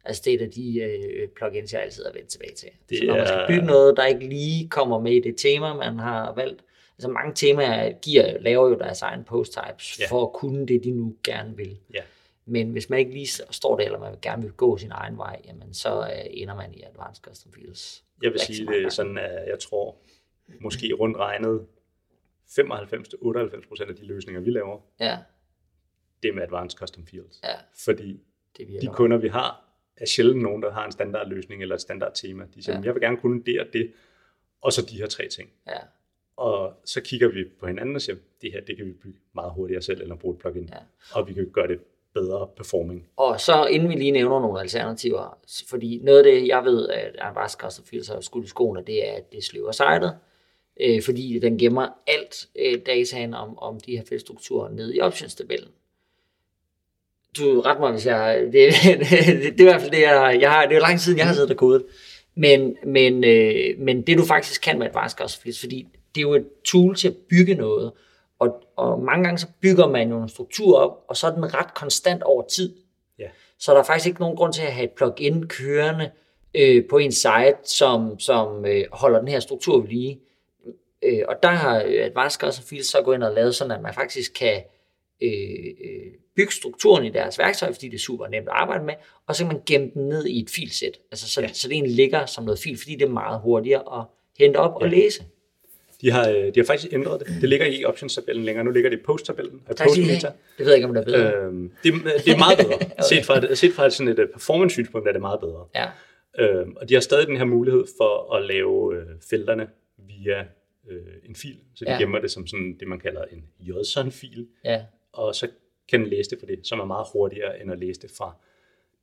[0.09, 2.69] altså det er de øh, plugins, jeg altid har vendt tilbage til.
[2.89, 5.37] Det så når man skal er- bygge noget, der ikke lige kommer med i det
[5.37, 6.63] tema, man har valgt,
[6.97, 10.05] altså mange temaer giver, laver jo deres egen post types, Ja.
[10.09, 11.77] for at kunne det, de nu gerne vil.
[11.93, 12.01] Ja.
[12.45, 15.41] Men hvis man ikke lige står der, eller man gerne vil gå sin egen vej,
[15.47, 18.03] jamen så øh, ender man i Advanced Custom Fields.
[18.23, 19.95] Jeg vil sige det sådan, at jeg tror,
[20.61, 21.65] måske rundt regnet,
[22.47, 25.17] 95-98% af de løsninger, vi laver, Ja,
[26.23, 27.39] det er med Advanced Custom Fields.
[27.43, 27.53] ja,
[27.85, 28.19] Fordi
[28.57, 29.68] det de kunder, vi har,
[29.99, 32.43] er sjældent nogen, der har en standardløsning eller et standardtema.
[32.55, 32.83] De siger, Ja.
[32.85, 33.91] jeg vil gerne kunne det og det,
[34.61, 35.49] og så de her tre ting.
[35.67, 35.77] Ja,
[36.37, 39.51] Og så kigger vi på hinanden og siger, det her, det kan vi bygge meget
[39.53, 40.69] hurtigere selv, eller bruge et plugin.
[40.73, 40.77] Ja.
[41.19, 41.79] Og vi kan gøre det
[42.13, 43.07] bedre performing.
[43.17, 45.37] Og så inden vi lige nævner nogle alternativer,
[45.69, 49.09] fordi noget af det, jeg ved, at Advanced Custom Fields har skudt i skoene, det
[49.09, 50.17] er, at det sløver sitet,
[50.81, 55.69] øh, fordi den gemmer alt øh, dataen om, om de her feltstrukturer ned i optionstabellen.
[57.37, 58.41] Du ret mig, hvis jeg...
[58.53, 60.61] Det, det, det, det er i hvert fald det, jeg, jeg har...
[60.65, 61.85] Det er jo lang tid siden, jeg har siddet og kodet.
[62.35, 66.33] Men, men, øh, men det du faktisk kan med Custom Fields, fordi det er jo
[66.33, 67.91] et tool til at bygge noget,
[68.39, 71.53] og, og mange gange så bygger man jo en struktur op, og så er den
[71.53, 72.75] ret konstant over tid.
[73.19, 73.27] Ja.
[73.59, 76.11] Så der er faktisk ikke nogen grund til at have et plugin kørende
[76.55, 80.19] øh, på en site, som, som øh, holder den her struktur ved lige.
[81.03, 83.81] Øh, og der har øh, Advanced Custom Fields så gået ind og lavet sådan, at
[83.81, 84.61] man faktisk kan
[85.21, 85.29] øh,
[85.85, 88.93] øh, bygge strukturen i deres værktøj, fordi det er super nemt at arbejde med,
[89.27, 90.99] og så kan man gemme den ned i et filsæt.
[91.11, 91.47] Altså, så, ja.
[91.53, 94.05] Så det egentlig ligger som noget fil, fordi det er meget hurtigere at
[94.43, 94.85] hente op ja.
[94.85, 95.23] og læse.
[96.01, 97.27] De har, øh, de har faktisk ændret det.
[97.41, 98.63] Det ligger ikke i options-tabellen længere.
[98.65, 99.55] Nu ligger det i post-tabellen.
[99.55, 99.87] I have.
[99.87, 100.27] Post-meta.
[100.57, 101.35] Det ved jeg ikke, om det er bedre.
[101.45, 101.93] Øhm, det,
[102.25, 102.77] det er meget bedre.
[103.09, 105.65] Set fra, et- set fra sådan et øh, performance-synspunkt er det meget bedre.
[105.75, 105.85] Ja,
[106.39, 109.67] Øhm, og de har stadig den her mulighed for at lave øh, felterne
[110.07, 110.39] via
[110.91, 110.97] øh,
[111.29, 111.55] en fil.
[111.75, 111.97] Så de ja.
[111.97, 114.47] gemmer det som sådan det, man kalder en JSON-fil.
[114.65, 114.81] ja,
[115.13, 115.47] Og så
[115.89, 118.35] kan den læse det for det, som er meget hurtigere end at læse det fra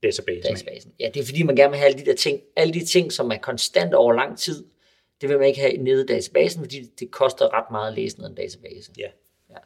[0.03, 0.53] databasen.
[0.53, 0.93] databasen.
[1.01, 3.13] Ja, det er fordi, man gerne vil have alle de der ting, alle de ting,
[3.13, 4.65] som er konstant over lang tid,
[5.21, 8.19] det vil man ikke have nede i databasen, fordi det koster ret meget at læse
[8.19, 8.93] ned i en database.
[8.99, 9.09] Ja.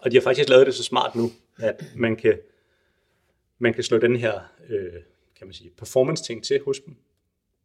[0.01, 2.39] Og de har faktisk lavet det så smart nu, at man kan,
[3.59, 4.93] man kan slå den her øh,
[5.41, 6.97] kan man sige, performance-ting til hos dem.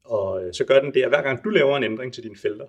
[0.03, 2.35] Og øh, så gør den det, at hver gang du laver en ændring til dine
[2.35, 2.65] felter,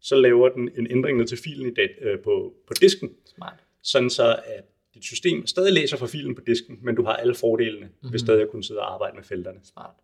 [0.00, 3.54] så laver den en ændring ned til filen i dat, øh, på, på disken, Smart.
[3.82, 4.64] sådan så at
[4.98, 8.12] dit system stadig læser fra filen på disken, men du har alle fordelene mm-hmm.
[8.12, 9.60] ved stadig at kunne sidde og arbejde med felterne.
[9.62, 9.94] Smart.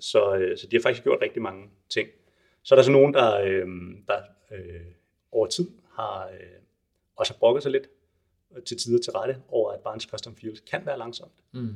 [0.00, 2.08] Så, øh, så de har faktisk gjort rigtig mange ting.
[2.62, 3.66] Så er der så nogen, der, øh,
[4.06, 4.18] der
[4.52, 4.80] øh,
[5.32, 6.60] over tid har øh,
[7.16, 7.88] også har brokket sig lidt
[8.56, 11.32] øh, til tider til rette over, at Barnes Custom Fields kan være langsomt.
[11.52, 11.74] Mm.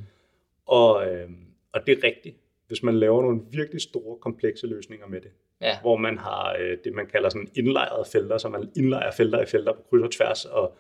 [0.67, 1.31] Og, øh,
[1.73, 5.31] og det er rigtigt, hvis man laver nogle virkelig store, komplekse løsninger med det.
[5.61, 9.43] Ja, Hvor man har øh, det, man kalder sådan indlejrede felter, så man indlejrer felter
[9.43, 10.77] i felter på kryds og tværs, og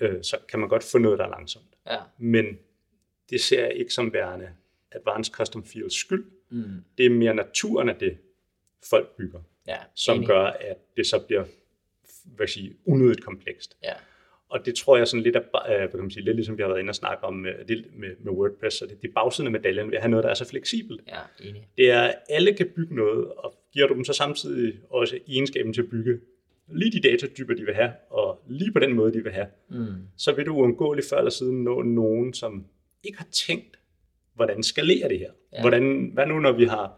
[0.00, 1.76] øh, så kan man godt få noget, der er langsomt.
[1.86, 1.98] ja.
[2.18, 2.58] Men
[3.30, 4.48] det ser jeg ikke som værende
[4.92, 6.24] Advanced Custom Fields skyld.
[6.50, 6.84] Mm.
[6.98, 8.18] Det er mere naturen af det,
[8.90, 9.76] folk bygger, ja.
[9.94, 10.28] som enig.
[10.28, 11.44] gør, at det så bliver
[12.24, 13.76] hvad jeg sige, unødigt komplekst.
[13.82, 13.92] Ja,
[14.48, 16.62] Og det tror jeg sådan lidt, af, øh, hvad kan man sige, lidt ligesom vi
[16.62, 19.12] har været inde og snakke om med, det med, med WordPress, så det, det er
[19.12, 21.00] bagsiden af medaljen ved at have noget, der er så fleksibelt.
[21.08, 21.68] ja, enig.
[21.76, 25.72] Det er, at alle kan bygge noget, og giver du dem så samtidig også egenskaben
[25.72, 26.20] til at bygge
[26.72, 29.86] lige de datatyper, de vil have, og lige på den måde, de vil have, Mm.
[30.16, 32.64] så vil du uundgåeligt før eller siden nå nogen, som
[33.04, 33.78] ikke har tænkt,
[34.34, 35.30] hvordan skalerer det her?
[35.52, 35.60] Ja.
[35.60, 36.92] Hvordan, hvad nu, når vi har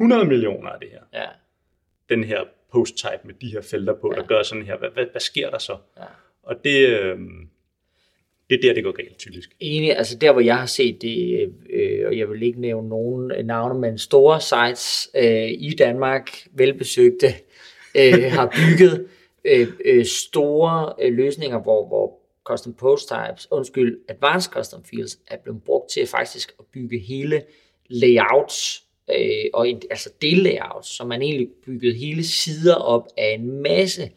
[0.00, 1.00] 100 millioner af det her?
[1.22, 1.26] Ja,
[2.08, 2.40] Den her
[2.72, 4.20] post-type med de her felter på, ja.
[4.20, 4.76] der gør sådan her.
[4.78, 5.76] Hvad, hvad, hvad sker der så?
[5.96, 6.02] ja.
[6.42, 7.18] Og det, øh,
[8.50, 9.56] det er der, det går galt, typisk.
[9.60, 13.46] Enig, altså der, hvor jeg har set det, øh, og jeg vil ikke nævne nogen
[13.46, 17.26] navne, men store sites øh, i Danmark, velbesøgte,
[17.96, 19.06] øh, har bygget
[19.44, 25.36] øh, øh, store øh, løsninger, hvor, hvor custom post types, undskyld, advanced custom fields, er
[25.36, 27.42] blevet brugt til faktisk at bygge hele
[27.88, 33.62] layouts, øh, og en, altså dellayouts, så man egentlig byggede hele sider op af en
[33.62, 34.10] masse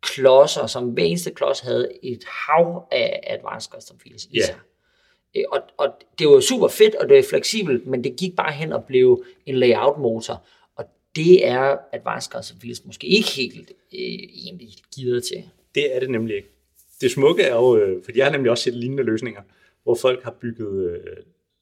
[0.00, 4.54] klodser, som hver eneste klods havde et hav af advanced custom fields i sig.
[5.36, 8.52] Øh, Og, og det var super fedt, og det er fleksibelt, men det gik bare
[8.52, 10.46] hen og blev en layout-motor.
[11.16, 14.00] Det er Advanced Custom Fields måske ikke helt øh,
[14.46, 15.44] egentlig givet til.
[15.74, 16.48] Det er det nemlig ikke.
[17.00, 19.42] Det smukke er jo, øh, fordi jeg har nemlig også set lignende løsninger,
[19.82, 20.98] hvor folk har bygget øh,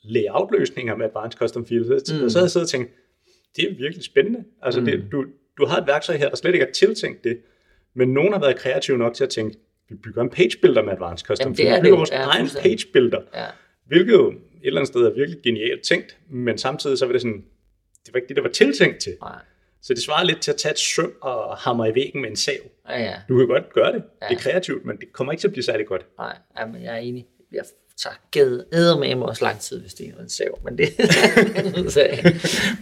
[0.03, 2.25] layout-løsninger med Advanced Custom Fields, mm.
[2.25, 2.93] og så har jeg siddet og tænkt,
[3.57, 4.45] det er virkelig spændende.
[4.63, 4.87] Altså, mm.
[4.87, 5.25] det, du,
[5.59, 7.39] du har et værktøj her, der slet ikke er tiltænkt det,
[7.95, 9.57] men nogen har været kreative nok til at tænke,
[9.89, 11.77] vi bygger en page builder med Advanced Custom Jamen, det Fields.
[11.79, 13.47] er Vi bygger vores Ja, egen page builder, Ja,
[13.87, 17.21] hvilket jo et eller andet sted er virkelig genialt tænkt, men samtidig så var det
[17.21, 17.45] sådan,
[18.07, 19.17] det var ikke det, der var tiltænkt til.
[19.23, 19.39] nej,
[19.83, 22.37] Så det svarer lidt til at tage et søm og hamre i væggen med en
[22.37, 22.55] sav.
[22.89, 24.03] ja, ja, Du kan godt gøre det.
[24.23, 24.27] Ja.
[24.29, 26.07] Det er kreativt, men det kommer ikke til at blive særlig godt.
[26.19, 27.27] nej, ja, men jeg er enig.
[27.53, 27.63] Jeg
[28.03, 28.67] tager gæde
[29.01, 30.89] med mig også lang tid, hvis det er en sav, men det
[31.93, 32.09] så,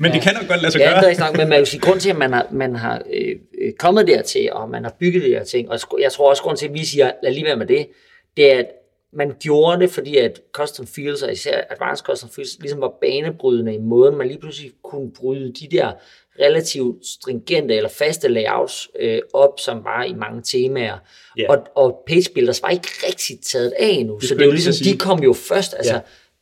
[0.01, 1.05] Men det kan nok godt lade sig Ja, det gøre.
[1.05, 3.37] er ikke nok, men man kan sige, grund til, at man har, man har øh,
[3.63, 6.57] øh, kommet dertil, og man har bygget de her ting, og jeg tror også, grund
[6.57, 7.89] til, at vi siger, lad lige være med det,
[8.37, 8.67] det er, at
[9.13, 13.75] man gjorde det, fordi at custom fields, og især advanced custom fields, ligesom var banebrydende
[13.75, 15.93] i måden, man lige pludselig kunne bryde de der
[16.41, 20.99] relativt stringente eller faste layouts øh, op, som var i mange temaer.
[21.39, 21.51] Ja.
[21.51, 24.53] Og, og page builders var ikke rigtig taget af endnu, så skulle det er jo
[24.53, 26.01] ligesom, de kom jo først, altså Ja.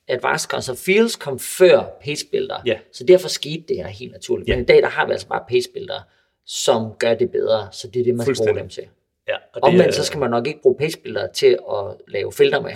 [0.08, 2.78] Advanced Custom Fields kom før page builder, Ja.
[2.92, 4.48] så derfor skete det her helt naturligt.
[4.48, 4.62] Men Ja.
[4.62, 6.00] i dag, der har vi altså bare page builder,
[6.46, 8.62] som gør det bedre, så det er det, man skal bruge Fuldstændig.
[8.62, 8.82] dem til.
[9.28, 12.32] Ja, og det, Omvendt, så skal man nok ikke bruge page builder til at lave
[12.32, 12.70] filter med.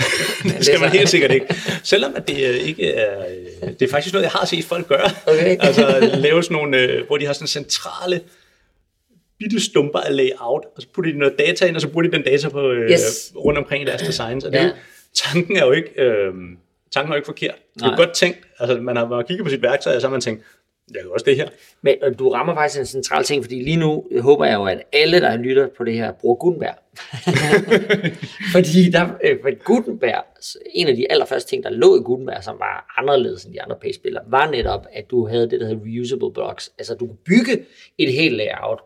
[0.56, 1.46] det skal man helt sikkert ikke.
[1.82, 3.24] Selvom at det øh, ikke er...
[3.62, 5.10] øh, Det er faktisk noget, jeg har set folk gøre.
[5.26, 5.56] Okay.
[5.66, 8.20] altså lave sådan nogle, øh, hvor de har sådan centrale
[9.38, 12.12] bitte stumper af layout, og så putter de noget data ind, og så bruger de
[12.12, 13.32] den data på, Yes.
[13.36, 14.44] rundt omkring i deres designs.
[14.44, 14.70] Og det, Ja.
[15.14, 16.32] tanken er jo ikke, øh,
[16.92, 17.54] tanken er jo ikke forkert.
[17.74, 17.96] Det er Nej.
[17.96, 18.38] godt tænkt.
[18.58, 20.44] Altså, man har, man har kigget på sit værktøj, og så har man tænkt,
[20.94, 21.48] jeg kan også det her.
[21.82, 24.64] Men øh, du rammer faktisk en central ting, fordi lige nu øh, håber jeg jo,
[24.64, 26.74] at alle, der lytter på det her, bruger Gutenberg.
[28.54, 30.24] fordi der, øh, for Gutenberg,
[30.74, 33.76] en af de allerførste ting, der lå i Gutenberg, som var anderledes end de andre
[33.82, 36.72] page var netop, at du havde det, der hedder reusable blocks.
[36.78, 37.64] Altså, du kunne bygge
[37.98, 38.80] et helt layout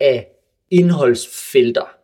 [0.00, 0.28] af
[0.70, 1.96] indholdsfelter.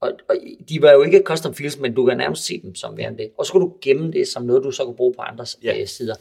[0.00, 0.36] Og, og
[0.68, 3.30] de var jo ikke custom fields, men du kan nærmest se dem som værende det.
[3.38, 5.76] Og så kunne du gemme det som noget, du så kunne bruge på andres Ja.
[5.76, 5.84] ja.
[5.84, 6.14] sider.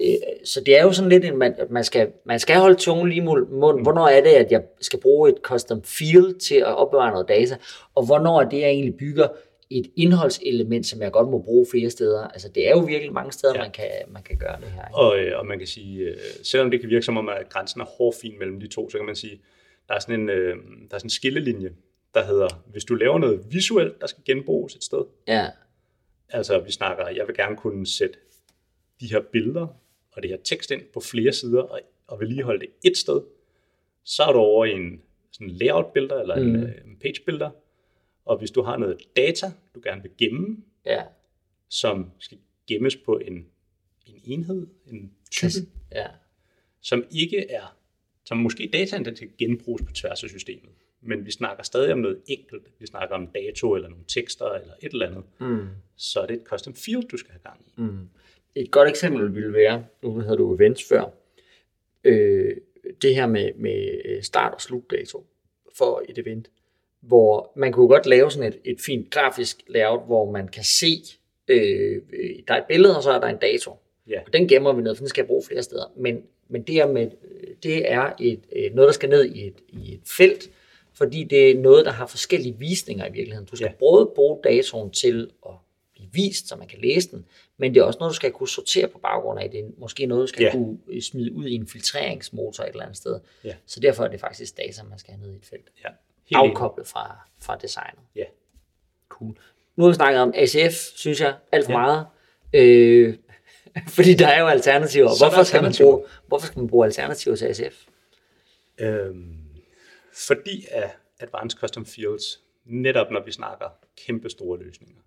[0.00, 0.06] Øh,
[0.44, 3.18] så det er jo sådan lidt, en, man, man, skal, man skal holde tungen lige
[3.18, 3.82] i munden.
[3.82, 7.56] Hvornår er det, at jeg skal bruge et custom field til at opbevare noget data,
[7.94, 9.28] og hvornår er det, jeg egentlig bygger
[9.70, 12.28] et indholdselement, som jeg godt må bruge flere steder.
[12.28, 13.62] Altså det er jo virkelig mange steder, ja.
[13.62, 14.86] man, kan, man kan gøre det her.
[14.88, 14.96] Ikke?
[14.96, 17.80] Og, øh, og man kan sige, øh, selvom det kan virke som om, at grænsen
[17.80, 19.40] er hårfin mellem de to, så kan man sige,
[19.88, 21.70] der er sådan en, øh, der er sådan en skillelinje,
[22.14, 25.04] der hedder, hvis du laver noget visuelt, der skal genbruges et sted.
[25.28, 25.46] Ja.
[26.28, 28.18] Altså vi snakker, jeg vil gerne kunne sætte
[29.00, 29.66] de her billeder
[30.14, 33.22] og det her tekst ind på flere sider, og, og vedligeholde det et sted,
[34.04, 36.54] så er du over i en sådan layout builder, eller mm.
[36.54, 37.50] en, en page builder,
[38.24, 41.02] og hvis du har noget data, du gerne vil gemme, ja.
[41.68, 43.46] som skal gemmes på en,
[44.06, 46.06] en enhed, en type, ja.
[46.80, 47.76] som ikke er,
[48.24, 50.70] som måske dataen den skal genbruges på tværs af systemet.
[51.00, 52.66] Men vi snakker stadig om noget enkelt.
[52.78, 55.24] Vi snakker om dato eller nogle tekster eller et eller andet.
[55.40, 55.68] Mm.
[55.96, 57.72] Så er det et custom field, du skal have gang i.
[57.76, 58.08] Mm.
[58.54, 61.04] Et godt eksempel ville være, nu havde du events før,
[62.04, 62.56] øh,
[63.02, 65.26] det her med, med start- og slutdato
[65.76, 66.50] for et event
[67.06, 71.02] hvor man kunne godt lave sådan et, et fint grafisk layout, hvor man kan se,
[71.48, 72.02] øh,
[72.48, 73.72] der er et billede, og så er der en dato.
[74.08, 74.20] Ja.
[74.26, 75.92] Og den gemmer vi ned, for den skal jeg bruge flere steder.
[75.96, 77.10] Men, men det, er med,
[77.62, 78.40] det er et,
[78.74, 80.50] noget, der skal ned i et, i et felt,
[80.94, 83.48] fordi det er noget, der har forskellige visninger i virkeligheden.
[83.50, 83.76] Du skal ja.
[83.78, 85.52] både bruge datoen til at
[86.10, 88.48] blive vist, så man kan læse den, men det er også noget, du skal kunne
[88.48, 89.50] sortere på baggrund af.
[89.50, 90.52] Det er måske noget, du skal ja.
[90.52, 93.20] kunne smide ud i en filtreringsmotor et eller andet sted.
[93.44, 93.54] Ja.
[93.66, 95.72] Så derfor er det faktisk data, man skal have ned i et felt.
[95.84, 95.88] Ja.
[96.24, 98.00] Helt afkoblet fra, fra designet.
[98.16, 98.24] Ja.
[99.08, 99.36] Cool.
[99.76, 101.78] Nu har vi snakket om ACF, synes jeg, alt for ja.
[101.78, 102.06] meget.
[102.52, 103.16] Øh,
[103.96, 105.18] fordi der er jo alternativer.
[105.18, 107.86] hvorfor skal, man bruge, hvorfor skal man bruge alternativer til ACF?
[108.78, 109.38] Øhm,
[110.26, 110.90] fordi at
[111.20, 113.66] Advanced Custom Fields, netop når vi snakker
[114.06, 115.02] kæmpe store løsninger,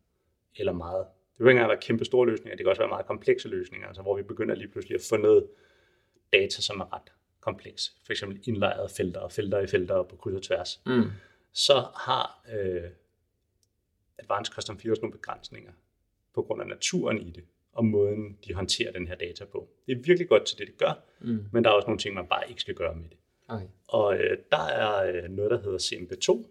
[0.60, 1.06] eller meget,
[1.38, 3.88] det vil ikke engang være kæmpe store løsninger, det kan også være meget komplekse løsninger,
[3.88, 5.48] altså hvor vi begynder lige pludselig at få noget
[6.34, 10.36] data, som er ret kompleks, for eksempel indlejrede felter og felter i felter på kryds
[10.36, 11.04] og tværs, mm.
[11.52, 12.84] så har øh,
[14.17, 15.72] Advanced Custom Fields nogle begrænsninger
[16.34, 17.43] på grund af naturen i det,
[17.74, 19.70] og måden de håndterer den her data på.
[19.86, 21.46] Det er virkelig godt til det, det gør, mm.
[21.52, 23.17] men der er også nogle ting, man bare ikke skal gøre med det.
[23.48, 23.67] Okay.
[23.88, 26.48] Og øh, der er øh, noget, der hedder CMP2.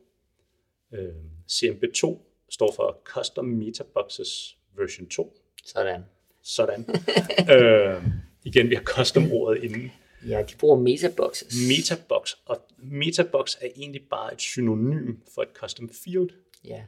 [0.93, 1.15] Øh,
[1.51, 2.19] CMP2
[2.57, 5.37] står for Custom Metaboxes version 2.
[5.65, 6.03] Sådan.
[6.43, 6.87] Sådan.
[7.55, 8.03] øh,
[8.45, 9.91] igen, vi har custom-ordet inden.
[10.29, 11.55] Ja, de bruger metaboxes.
[11.69, 16.31] Metabox, og metabox er egentlig bare et synonym for et custom field.
[16.65, 16.83] Ja,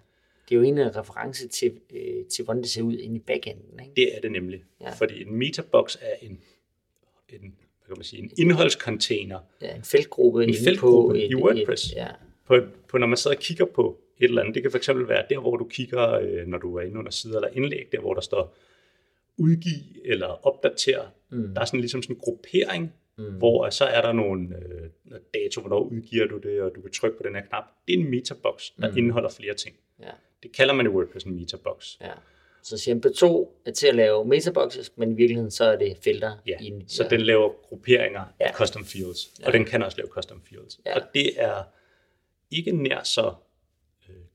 [0.49, 3.81] det er jo en reference til, øh, til hvordan det ser ud inde i backenden.
[3.81, 3.93] Ikke?
[3.97, 4.91] Det er det nemlig, Ja.
[4.91, 6.31] fordi en metabox er en,
[7.29, 11.35] en, hvad kan man sige, en indholdscontainer Ja, en feltgruppe, En feltgruppe på i et,
[11.35, 11.85] WordPress.
[11.91, 12.09] Et, ja,
[12.47, 12.57] på,
[12.89, 14.55] på, når man sidder og kigger på et eller andet.
[14.55, 17.37] Det kan fx være der, hvor du kigger, øh, når du er inde under sider
[17.37, 18.55] eller indlæg, der hvor der står
[19.37, 21.09] udgive eller opdatere.
[21.31, 21.55] Mm.
[21.55, 23.25] Der er sådan ligesom sådan en gruppering, Mm.
[23.25, 27.17] hvor så er der nogle øh, dato, hvornår udgiver du det, og du kan trykke
[27.17, 27.65] på den her knap.
[27.89, 28.97] Det er en metabox, der Mm.
[28.99, 29.77] indeholder flere ting.
[30.03, 30.11] ja,
[30.43, 32.01] Det kalder man i WordPress en metabox.
[32.01, 32.11] ja.
[32.63, 36.33] Så CMP2 er til at lave metaboxes, men i virkeligheden så er det felter.
[36.47, 38.47] Ja, i en, så den laver grupperinger Ja.
[38.47, 39.47] af custom fields, Ja.
[39.47, 40.81] og den kan også lave custom fields.
[40.87, 40.95] Ja.
[40.95, 41.63] Og det er
[42.51, 43.35] ikke nær så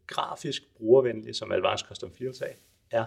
[0.08, 2.46] grafisk brugervenligt, som Advanced Custom Fields er.
[2.92, 3.06] er.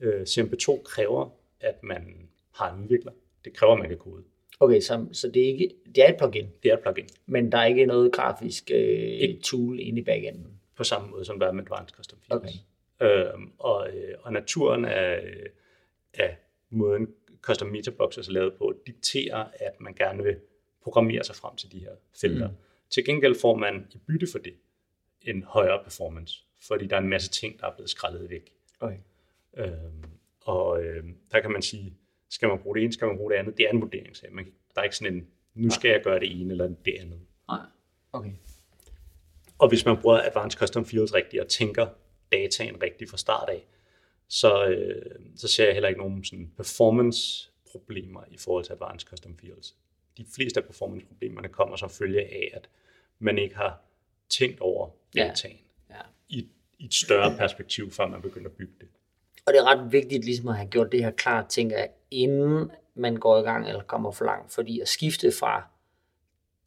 [0.00, 3.12] Øh, CMP2 kræver, at man har en udvikler.
[3.44, 4.22] Det kræver, at man kan kode.
[4.60, 7.52] Okay, så, så det, er ikke, det er et plugin, Det er et plugin men
[7.52, 9.40] der er ikke noget grafisk øh, Ikke.
[9.42, 10.60] tool inde i backenden.
[10.76, 12.64] på samme måde, som der er med Advanced Custom Fields.
[13.00, 13.34] Okay.
[13.34, 15.46] Øhm, og, øh, og naturen af, øh,
[16.14, 16.36] af
[16.70, 17.08] måden
[17.40, 20.36] custom metaboxes er lavet på, dikterer, at man gerne vil
[20.82, 21.90] programmere sig frem til de her
[22.20, 22.48] felter.
[22.48, 22.54] Mm.
[22.90, 24.54] Til gengæld får man i bytte for det
[25.24, 28.52] en højere performance, fordi der er en masse ting, der er blevet skrællet væk.
[28.80, 28.98] Okay.
[29.56, 30.04] Øhm,
[30.40, 31.94] og øh, der kan man sige,
[32.28, 33.58] skal man bruge det ene, skal man bruge det andet.
[33.58, 34.32] Det er en vurderingssag.
[34.32, 36.94] Man, kan- der er ikke sådan en, nu skal jeg gøre det ene eller det
[37.00, 37.20] andet.
[37.48, 37.60] Nej.
[38.12, 38.32] Okay.
[39.58, 41.86] Og hvis man bruger Advanced Custom Fields rigtigt og tænker
[42.32, 43.66] dataen rigtigt fra start af,
[44.28, 45.02] så, øh,
[45.36, 49.76] så ser jeg heller ikke nogen sådan performance-problemer i forhold til Advanced Custom Fields.
[50.16, 52.68] De fleste af performance-problemerne kommer som følge af, at
[53.18, 53.80] man ikke har
[54.38, 55.24] tænkt over Ja.
[55.28, 55.56] dataen
[55.90, 55.94] Ja.
[56.28, 58.88] i, i et større perspektiv, før man begynder at bygge det.
[59.46, 62.70] Og det er ret vigtigt ligesom at have gjort det her klart, tænker jeg, inden
[62.94, 64.52] man går i gang eller kommer for langt.
[64.54, 65.62] Fordi at skifte fra,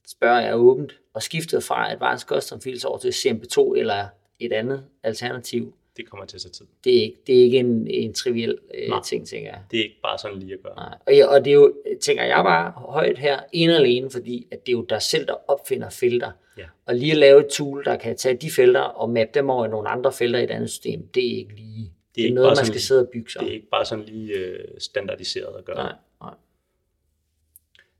[0.07, 4.07] spørger jeg åbent, og skifte fra Advanced Custom Fields over til CMP2 eller
[4.39, 6.65] et andet alternativ, Det kommer til at tage tid.
[6.83, 9.01] det er ikke, det er ikke en, en triviel øh, Nej.
[9.03, 9.61] ting, tænker jeg.
[9.71, 10.75] Det er ikke bare sådan lige at gøre.
[10.75, 10.97] Nej.
[11.07, 14.47] Og, ja, og det er jo, tænker jeg bare højt her, en og alene, fordi
[14.51, 16.31] at det er jo dig selv, der opfinder felter.
[16.57, 16.65] Ja.
[16.85, 19.65] Og lige at lave et tool, der kan tage de felter og mappe dem over
[19.65, 21.75] i nogle andre felter i et andet system, det er ikke lige...
[21.75, 23.41] Det er, det er ikke noget, man sådan skal lige- sidde og bygge sig.
[23.41, 25.75] Det er ikke bare sådan lige øh, standardiseret at gøre.
[25.75, 26.33] Nej, nej.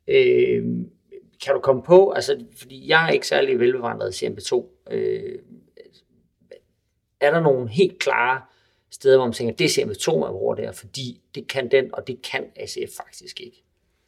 [0.08, 0.66] Øh,
[1.44, 5.40] kan du komme på, altså, fordi jeg er ikke særlig velbevandret i CMP2, øh,
[7.20, 8.42] er der nogle helt klare
[8.92, 12.08] steder, hvor man tænker, det er CMP2, man bruger der, fordi det kan den, og
[12.08, 13.64] det kan ACF faktisk ikke?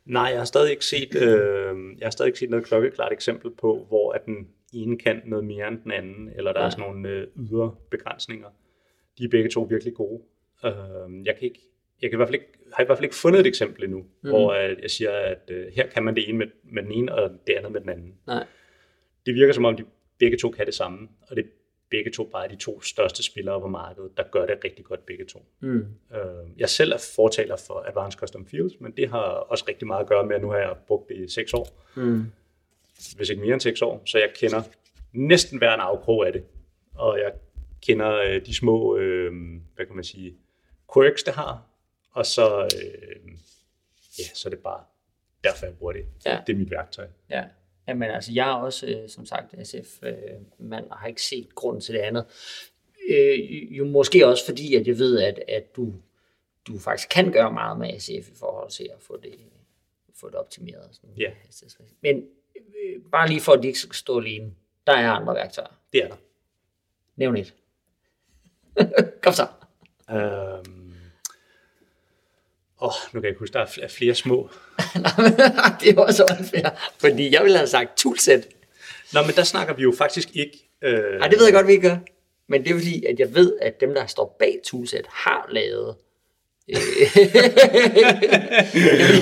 [0.06, 3.52] Nej, jeg har stadig ikke set, øh, jeg har stadig ikke set noget klokkeklart eksempel
[3.52, 6.66] på, hvor at den ene kan noget mere end den anden, eller der ja.
[6.66, 8.48] er sådan nogle øh, ydre begrænsninger.
[9.18, 10.22] De er begge to virkelig gode.
[10.66, 11.62] Øh, jeg kan ikke,
[12.02, 13.98] jeg kan i hvert fald ikke, har i hvert fald ikke fundet et eksempel endnu,
[13.98, 14.30] mm.
[14.30, 17.16] hvor at jeg siger, at øh, her kan man det ene med, med den ene,
[17.16, 18.14] og det andet med den anden.
[18.28, 18.46] Nej.
[19.26, 19.84] Det virker som om, de
[20.20, 21.46] begge to kan det samme, og det
[21.90, 25.26] begge to bare de to største spillere på markedet, der gør det rigtig godt begge
[25.26, 25.46] to.
[25.60, 25.86] Mm.
[26.14, 26.22] Øh,
[26.58, 30.08] jeg selv er fortaler for Advanced Custom Fields, men det har også rigtig meget at
[30.08, 31.84] gøre med, at nu har jeg brugt det i seks år.
[31.96, 32.26] Mm.
[33.16, 34.62] Hvis ikke mere end seks år, så jeg kender
[35.14, 36.44] næsten hver en afkrog af det.
[36.96, 37.32] Og jeg
[37.82, 39.32] kender øh, de små, øh,
[39.76, 40.36] hvad kan man sige,
[40.94, 41.64] quirks, det har.
[42.12, 43.32] Og så, øh,
[44.20, 44.84] ja, så er det bare
[45.44, 46.06] derfor, jeg bruger det.
[46.26, 46.40] Ja.
[46.48, 47.08] Det er mit værktøj.
[47.30, 47.44] Ja.
[47.88, 51.94] Jamen altså, jeg er også, øh, som sagt, SF-mand, og har ikke set grunden til
[51.94, 52.26] det andet.
[53.10, 55.94] Øh, jo måske også fordi, at jeg ved, at, at du,
[56.68, 59.36] du faktisk kan gøre meget med SF i forhold til at få det,
[60.16, 60.90] få det optimeret.
[60.92, 61.32] Sådan, Ja.
[62.02, 64.54] Men øh, bare lige for, at de ikke skal stå alene,
[64.88, 65.80] der er andre værktøjer.
[65.94, 66.16] Det er der.
[67.16, 67.54] Nævn et.
[69.24, 69.48] Kom så.
[70.12, 70.77] Øhm,
[72.82, 74.50] åh, nu kan jeg ikke huske, der er fl- er flere små.
[74.96, 75.12] Nej,
[75.82, 76.70] det er også unfair,
[77.00, 78.48] fordi jeg ville have sagt toolset.
[79.14, 80.70] Nå, men der snakker vi jo faktisk ikke...
[80.82, 81.98] Øh, Nej, det ved jeg godt, vi ikke gør.
[82.50, 85.96] Men det er fordi, at jeg ved, at dem, der står bag toolset, har lavet...
[86.70, 86.76] Øh,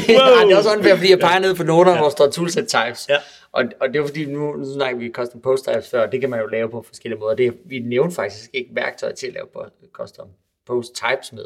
[0.09, 0.47] wow.
[0.47, 3.09] det er også unfair, fordi jeg peger ned på noterne, hvor der står toolset types.
[3.09, 3.17] Ja.
[3.51, 6.21] Og, og det er fordi, nu, nu snakker vi custom post types før, og det
[6.21, 7.35] kan man jo lave på forskellige måder.
[7.35, 10.27] Det, vi nævnte faktisk ikke værktøj til at lave på custom
[10.67, 11.45] post types med.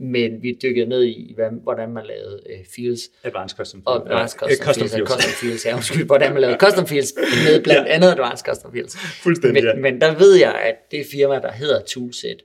[0.00, 3.00] Men vi dykkede ned i, hvad, hvordan man lavede øh, fields.
[3.24, 4.10] Advanced Custom Og Fields.
[4.34, 5.10] advanced Øh, custom, custom fields, fields.
[5.10, 7.94] Custom fields, ja, undskyld, hvordan man lavede custom fields med blandt Ja.
[7.94, 8.96] andet advanced custom fields.
[9.22, 9.80] Fuldstændig, men, ja.
[9.90, 12.42] men der ved jeg, at det firma, der hedder Toolset,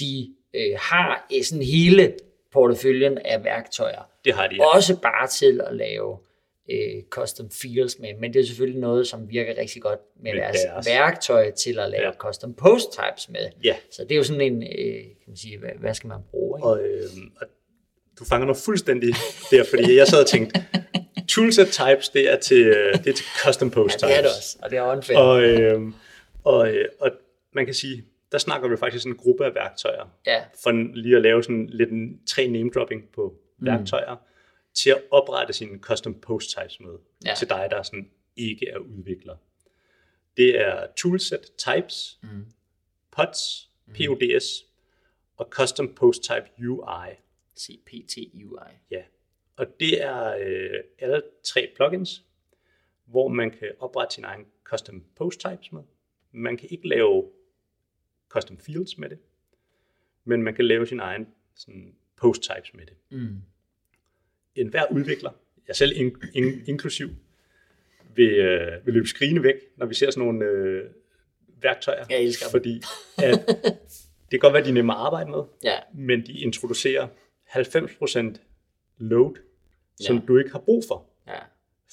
[0.00, 2.14] de øh, har øh, sådan hele
[2.52, 4.02] porteføljen af værktøjer.
[4.24, 4.64] Det har de, ja.
[4.74, 6.18] Også bare til at lave
[6.70, 10.40] øh, custom fields med, men det er selvfølgelig noget, som virker rigtig godt med, Med
[10.40, 10.86] deres, deres.
[10.88, 12.06] værktøj til at lave Ja.
[12.06, 12.12] ja.
[12.12, 13.48] custom post types med.
[13.64, 13.76] Ja.
[13.90, 16.58] Så det er jo sådan en, øh, kan man sige, hvad, hvad skal man bruge?
[16.58, 16.66] Ikke?
[16.66, 17.02] Og, øh,
[17.40, 17.46] og
[18.18, 19.14] du fanger noget fuldstændig
[19.50, 20.64] der, fordi jeg sad og tænkte,
[21.28, 24.08] toolset types, det er til, øh, det er til custom post ja, types.
[24.08, 25.18] det er det også, og det er unfair.
[25.18, 25.80] Og, øh,
[26.44, 27.10] og, øh, og
[27.54, 31.22] man kan sige, der snakker vi faktisk en gruppe af værktøjer, ja, for lige at
[31.22, 33.66] lave sådan lidt en tre name dropping på Mm.
[34.74, 37.34] Til at oprette sine custom post types med, Ja.
[37.38, 39.36] til dig, der sådan ikke er udvikler.
[40.36, 42.46] Det er toolset types, Mm.
[43.10, 44.64] pods, PODS
[45.36, 47.08] og custom post type UI.
[47.56, 48.70] CPT-UI.
[48.90, 49.02] Ja,
[49.56, 52.24] og det er øh, alle tre plugins,
[53.04, 55.82] hvor man kan oprette sin egen custom post types med.
[56.32, 57.30] Man kan ikke lave
[58.28, 59.18] custom fields med det,
[60.24, 62.96] men man kan lave sin egen sådan, post types med det.
[63.10, 63.42] Mm.
[64.56, 65.30] En hver udvikler,
[65.68, 67.08] jeg selv in, in, inklusiv,
[68.14, 70.90] vil, øh, vil løbe skrigende væk, når vi ser sådan nogle øh,
[71.62, 72.04] værktøjer.
[72.10, 72.82] Jeg elsker fordi
[73.22, 73.46] at
[74.30, 77.08] det kan godt være, at de er nemme at arbejde med, Ja, men de introducerer
[77.48, 78.38] 90%
[78.98, 79.34] load,
[80.00, 80.22] som Ja.
[80.28, 81.06] du ikke har brug for.
[81.28, 81.38] ja,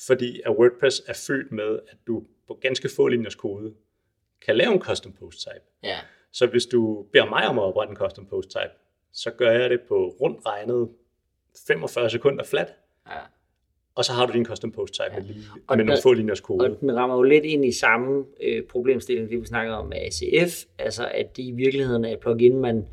[0.07, 3.73] Fordi at WordPress er født med, at du på ganske få linjers kode
[4.45, 5.63] kan lave en custom post type.
[5.83, 5.99] ja,
[6.31, 8.71] Så hvis du beder mig om at oprette en custom post type,
[9.13, 10.89] så gør jeg det på rundt regnet
[11.67, 12.67] 45 sekunder flat,
[13.07, 13.13] ja.
[13.95, 15.19] og så har du din custom post type ja.
[15.19, 15.35] med,
[15.67, 16.65] Og med nogle den- få linjers kode.
[16.65, 19.97] Og den rammer jo lidt ind i samme øh, problemstilling, det vi snakker om med
[19.97, 22.87] ACF, altså at det i virkeligheden er et plugin, man,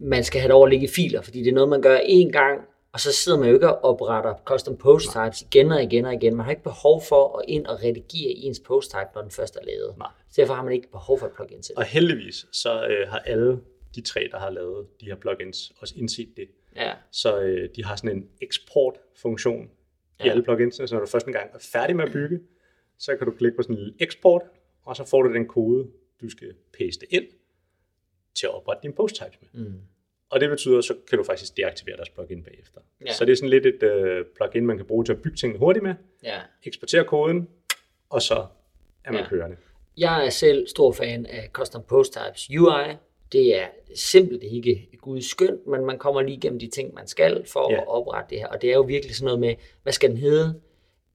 [0.00, 1.98] man skal have det over at ligge i filer, fordi det er noget, man gør
[1.98, 2.60] én gang,
[2.92, 6.14] og så sidder man jo ikke og opretter custom post types igen og igen og
[6.14, 6.36] igen.
[6.36, 9.56] Man har ikke behov for at ind og redigere ens post type, når den først
[9.56, 9.98] er lavet.
[9.98, 10.08] Nej.
[10.30, 11.74] Så derfor har man ikke behov for et plugin til.
[11.76, 13.60] Og heldigvis, så øh, har alle
[13.94, 16.48] de tre, der har lavet de her plugins, også indset det.
[16.76, 19.70] Ja, Så øh, de har sådan en eksportfunktion i
[20.24, 20.30] Ja.
[20.30, 22.40] alle plugins, så når du først en gang er færdig med at bygge,
[22.98, 24.42] så kan du klikke på sådan en lille eksport,
[24.84, 25.88] og så får du den kode,
[26.20, 27.24] du skal paste ind
[28.34, 29.64] til at oprette din post types med.
[29.64, 29.74] mm.
[30.30, 32.80] Og det betyder, så kan du faktisk deaktivere deres plugin bagefter.
[33.06, 33.12] Ja.
[33.12, 35.58] Så det er sådan lidt et øh, plugin, man kan bruge til at bygge tingene
[35.58, 36.40] hurtigt med, ja.
[36.64, 37.48] eksportere koden,
[38.08, 38.46] og så
[39.04, 39.28] er man Ja.
[39.28, 39.56] kørende.
[39.96, 42.96] Jeg er selv stor fan af Custom Post Types UI.
[43.32, 47.46] Det er simpelt ikke gud skønt, men man kommer lige igennem de ting, man skal
[47.46, 47.80] for Ja.
[47.80, 48.46] at oprette det her.
[48.46, 50.60] Og det er jo virkelig sådan noget med, hvad skal den hedde?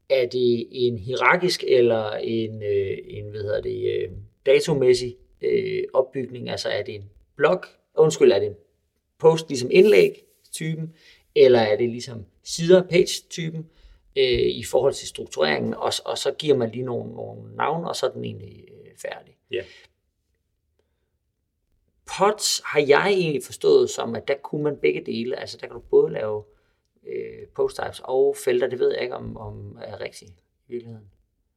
[0.10, 4.10] Er det en hierarkisk eller en, øh, en hvad hedder det, øh,
[4.46, 6.50] datomæssig øh, opbygning?
[6.50, 7.64] Altså er det en blog?
[7.98, 8.56] Undskyld, er det en
[9.20, 10.94] post ligesom indlæg typen?
[11.36, 13.66] Eller er det ligesom sider page typen?
[14.18, 17.96] øh, i forhold til struktureringen, og, og så giver man lige nogle, nogle navn, og
[17.96, 19.36] så er den egentlig øh, færdig.
[19.52, 19.62] Ja.
[22.18, 25.40] Pods har jeg egentlig forstået som, at der kunne man begge dele.
[25.40, 26.44] Altså der kan du både lave
[27.08, 28.68] øh, post-types og felter.
[28.68, 31.08] Det ved jeg ikke, om, om er rigtigt i virkeligheden.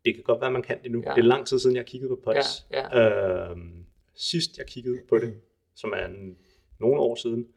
[0.04, 1.02] Det kan godt være, man kan det nu.
[1.06, 1.14] Ja.
[1.14, 2.66] Det er lang tid siden, jeg kiggede på Pods.
[2.70, 3.50] Ja, ja.
[3.50, 3.84] Øhm,
[4.14, 5.40] sidst jeg kiggede på det,
[5.74, 6.36] som er en,
[6.78, 7.48] nogle år siden,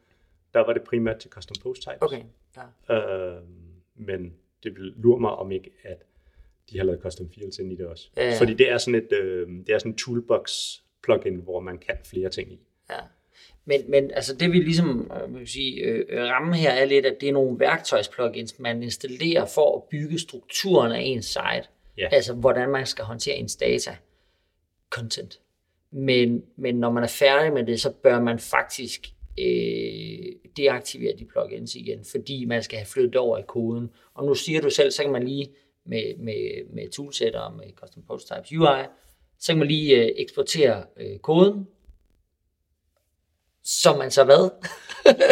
[0.54, 1.98] der var det primært til custom post types.
[2.00, 2.22] Okay,
[2.88, 2.94] ja.
[2.94, 3.46] Øhm,
[3.94, 6.02] men det vil lure mig om ikke, at
[6.70, 8.10] de har lavet custom fields ind i det også.
[8.16, 8.38] Ja, ja.
[8.38, 10.52] Fordi det er sådan et øh, det er sådan en toolbox
[11.02, 12.60] plugin, hvor man kan flere ting i.
[12.90, 13.00] Ja.
[13.64, 17.06] Men, men altså det vi ligesom øh, vil sige, øh, øh, ramme her er lidt,
[17.06, 21.68] at det er nogle værktøjsplugins, man installerer for at bygge strukturen af ens site.
[21.98, 22.08] Ja.
[22.12, 23.96] Altså hvordan man skal håndtere ens data,
[24.90, 25.40] content.
[25.92, 29.06] Men, men når man er færdig med det, så bør man faktisk
[29.40, 33.90] øh, deaktivere de plugins igen, fordi man skal have flyttet over i koden.
[34.14, 35.46] Og nu siger du selv, så kan man lige
[35.86, 38.84] med, med, med toolset og med custom post types UI,
[39.38, 41.66] så kan man lige øh, eksportere øh, koden,
[43.64, 44.50] som man så hvad?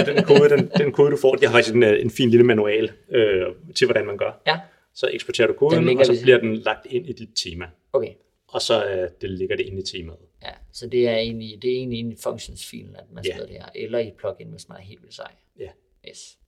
[0.07, 2.47] Den kode, den, den kode, du får, de har faktisk en, øh, en fin lille
[2.47, 4.43] manual øh, til, hvordan man gør.
[4.47, 4.61] ja,
[4.95, 7.67] Så eksporterer du Den koden, og så bliver den lagt ind i dit tema.
[7.93, 8.13] okay.
[8.49, 10.19] Og så øh, det ligger det ind i temaet.
[10.43, 13.37] Ja, så det er egentlig, det er egentlig inde i functions-filen, at man Ja.
[13.41, 15.31] det her, eller i plugin, hvis man er helt vildt sej.
[15.59, 15.69] Ja.
[16.09, 16.39] Yes.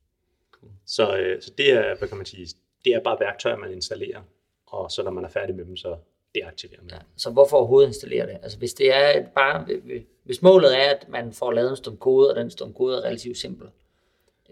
[0.52, 0.72] Cool.
[0.86, 2.46] Så, øh, så det er, hvad kan man sige,
[2.84, 4.20] det er bare værktøjer, man installerer.
[4.66, 5.96] Og så når man er færdig med dem, så
[6.34, 6.90] deaktiverer man.
[6.90, 6.98] Ja.
[7.16, 8.38] Så hvorfor overhovedet installere det?
[8.42, 9.66] Altså hvis det er bare,
[10.24, 13.00] hvis målet er, at man får lavet en stum kode, og den stum kode er
[13.02, 13.68] relativt simpel.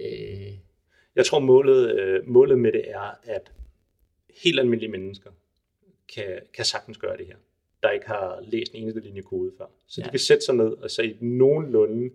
[0.01, 0.53] Øh,
[1.17, 3.53] Jeg tror, målet, øh, målet med det er, at
[4.43, 5.31] helt almindelige mennesker
[6.15, 7.37] kan, kan sagtens gøre det her,
[7.83, 9.67] der ikke har læst en eneste linje kode før.
[9.87, 10.03] Så ja.
[10.03, 10.07] Ja.
[10.07, 12.11] de kan sætte sig ned og så i et nogenlunde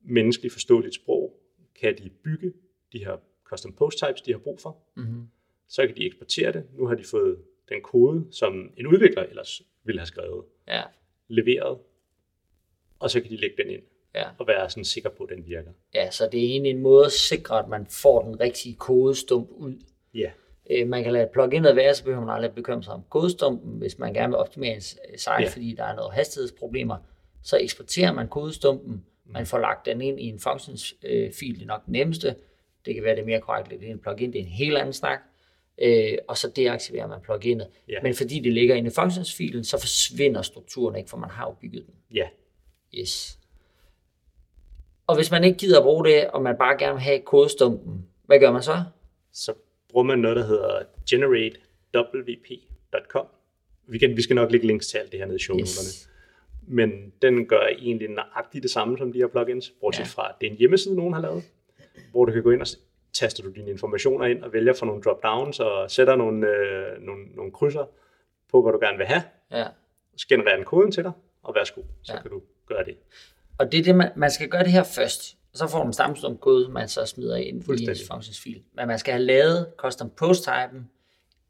[0.00, 1.38] menneskeligt forståeligt sprog,
[1.80, 2.52] kan de bygge
[2.92, 4.76] de her custom post types, de har brug for.
[4.94, 5.28] mm-hmm.
[5.68, 6.64] Så kan de eksportere det.
[6.74, 10.82] Nu har de fået den kode, som en udvikler ellers ville have skrevet, Ja,
[11.28, 11.78] leveret,
[12.98, 13.82] og så kan de lægge den ind
[14.14, 14.24] ja.
[14.38, 15.70] og være sådan sikker på, at den virker.
[15.94, 19.48] ja, så det er egentlig en måde at sikre, at man får den rigtige kodestump
[19.50, 19.74] ud.
[20.14, 20.30] Ja,
[20.70, 23.78] Øh, man kan lade pluginet være, så behøver man aldrig bekymre sig om kodestumpen.
[23.78, 25.48] Hvis man gerne vil optimere en site, Ja.
[25.48, 26.96] fordi der er noget hastighedsproblemer,
[27.42, 29.04] så eksporterer man kodestumpen.
[29.26, 32.34] Man får lagt den ind i en functions-fil, det er nok det nemmeste.
[32.86, 34.92] Det kan være det mere korrekt, det er en plugin, det er en helt anden
[34.92, 35.18] snak.
[35.82, 37.66] Øh, og så deaktiverer man pluginet.
[37.88, 37.98] Ja.
[38.02, 41.52] Men fordi det ligger inde i functions-filen, så forsvinder strukturen ikke, for man har jo
[41.60, 41.94] bygget den.
[42.14, 42.28] ja,
[42.94, 43.38] Yes.
[45.06, 48.06] Og hvis man ikke gider at bruge det, og man bare gerne vil have kodestumpen,
[48.26, 48.84] hvad gør man så?
[49.32, 49.54] så
[49.90, 53.26] bruger man noget, der hedder generatewp.com.
[53.86, 55.88] Vi, kan, vi skal nok lægge links til alt det her nede i shownoterne.
[55.88, 56.08] Yes.
[56.66, 60.06] Men den gør egentlig nøjagtigt det samme som de her plugins, bortset Ja.
[60.08, 61.42] fra, at det er en hjemmeside, nogen har lavet,
[62.10, 62.66] hvor du kan gå ind og
[63.12, 67.24] taster du dine informationer ind og vælger for nogle drop-downs og sætter nogle, øh, nogle,
[67.36, 67.84] nogle krydser
[68.50, 69.22] på, hvad du gerne vil have.
[69.50, 69.66] Ja.
[70.16, 72.22] Så genererer den koden til dig, og værsgo, så Ja.
[72.22, 72.96] kan du gøre det.
[73.58, 75.36] Og det er det, man, man skal gøre det her først.
[75.52, 78.00] Og så får man en stamstum kode, man så smider ind i Fuldstændig.
[78.00, 78.62] ens functionsfil.
[78.76, 80.90] Men man skal have lavet custom post typen,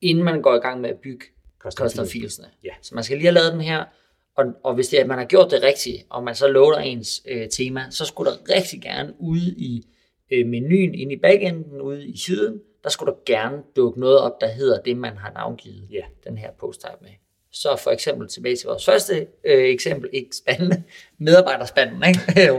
[0.01, 1.25] inden man går i gang med at bygge
[1.59, 2.13] Custom custom fields.
[2.13, 2.49] fieldsene.
[2.65, 2.71] Ja.
[2.83, 3.85] Så man skal lige have lavet dem her,
[4.37, 6.79] og, og hvis det er, at man har gjort det rigtigt, og man så loader
[6.79, 9.89] ens øh, tema, så skulle der rigtig gerne ude i
[10.33, 14.41] øh, menuen, inde i backenden, ude i siden, der skulle der gerne dukke noget op,
[14.41, 16.03] der hedder det, man har navngivet Ja.
[16.25, 17.11] den her post type med.
[17.53, 20.83] Så for eksempel tilbage til vores første øh, eksempel, ikke spændende,
[21.19, 22.51] medarbejderspanden, ikke?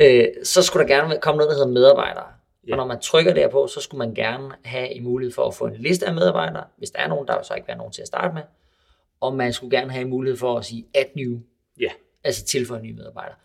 [0.28, 2.24] øh, så skulle der gerne komme noget, der hedder medarbejdere.
[2.66, 2.72] Ja.
[2.72, 5.66] Og når man trykker derpå, så skulle man gerne have en mulighed for at få
[5.66, 6.64] en liste af medarbejdere.
[6.78, 8.42] Hvis der er nogen, der vil så ikke være nogen til at starte med.
[9.20, 11.38] Og man skulle gerne have en mulighed for at sige add new,
[11.80, 11.90] Ja,
[12.24, 13.36] altså tilføje nye medarbejdere.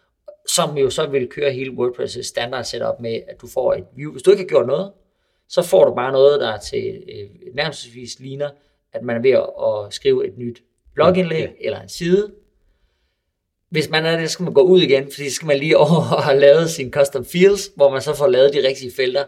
[0.47, 4.11] Som jo så vil køre hele WordPress' standard setup med, at du får et view.
[4.11, 4.91] Hvis du ikke har gjort noget,
[5.49, 7.87] så får du bare noget, der til øh, nærmest
[8.19, 8.49] ligner,
[8.93, 11.47] at man er ved at, at skrive et nyt blogindlæg Ja.
[11.59, 12.31] eller en side.
[13.69, 15.77] Hvis man er det, så skal man gå ud igen, fordi så skal man lige
[15.87, 19.23] over og have lavet sine custom fields, hvor man så får lavet de rigtige felter,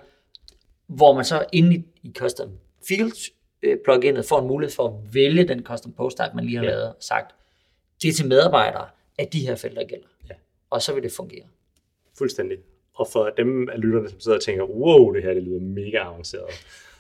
[0.88, 2.50] hvor man så inde i, i custom
[2.88, 3.30] fields
[3.62, 6.64] øh, pluginet får en mulighed for at vælge den custom post type, man lige har
[6.64, 6.70] ja.
[6.70, 7.36] lavet og sagt,
[8.02, 10.08] det er til medarbejdere, at de her felter gælder.
[10.70, 11.44] Og så vil det fungere.
[12.18, 12.58] fuldstændig.
[12.96, 15.98] Og for dem af lytterne, som sidder og tænker, wow, det her det lyder mega
[15.98, 16.50] avanceret,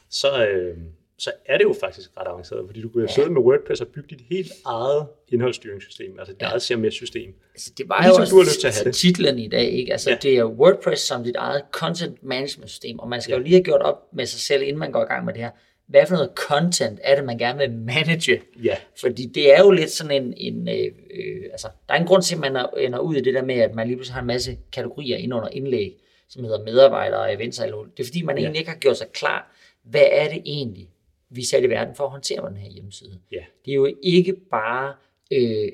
[0.10, 0.78] så, øh,
[1.18, 3.08] så er det jo faktisk ret avanceret, fordi du kan Ja.
[3.08, 6.46] sidde med WordPress og bygge dit helt eget indholdsstyringssystem, altså dit Ja.
[6.48, 7.34] eget CMS-system.
[7.54, 8.96] Altså, det var Ligesom jo du har lyst til at have det.
[8.96, 9.92] titlen i dag, ikke?
[9.92, 10.18] Altså, ja.
[10.22, 13.38] det er WordPress som dit eget content management system, og man skal Ja.
[13.38, 15.42] jo lige have gjort op med sig selv, inden man går i gang med det
[15.42, 15.52] her.
[15.90, 18.42] Hvad for noget content er det, man gerne vil manage?
[18.64, 22.08] Ja, Fordi det er jo lidt sådan en, en øh, øh, altså, der er en
[22.08, 24.14] grund til, at man er- ender ud i det der med, at man lige pludselig
[24.14, 25.96] har en masse kategorier ind under indlæg,
[26.30, 27.76] som hedder medarbejdere og events og alt.
[27.98, 28.42] Det er fordi, man Ja.
[28.42, 30.90] egentlig ikke har gjort sig klar, hvad er det egentlig,
[31.30, 33.20] vi er sat i verden for at håndtere på den her hjemmeside.
[33.32, 33.44] Ja.
[33.66, 34.94] Det er jo ikke bare
[35.32, 35.68] øh,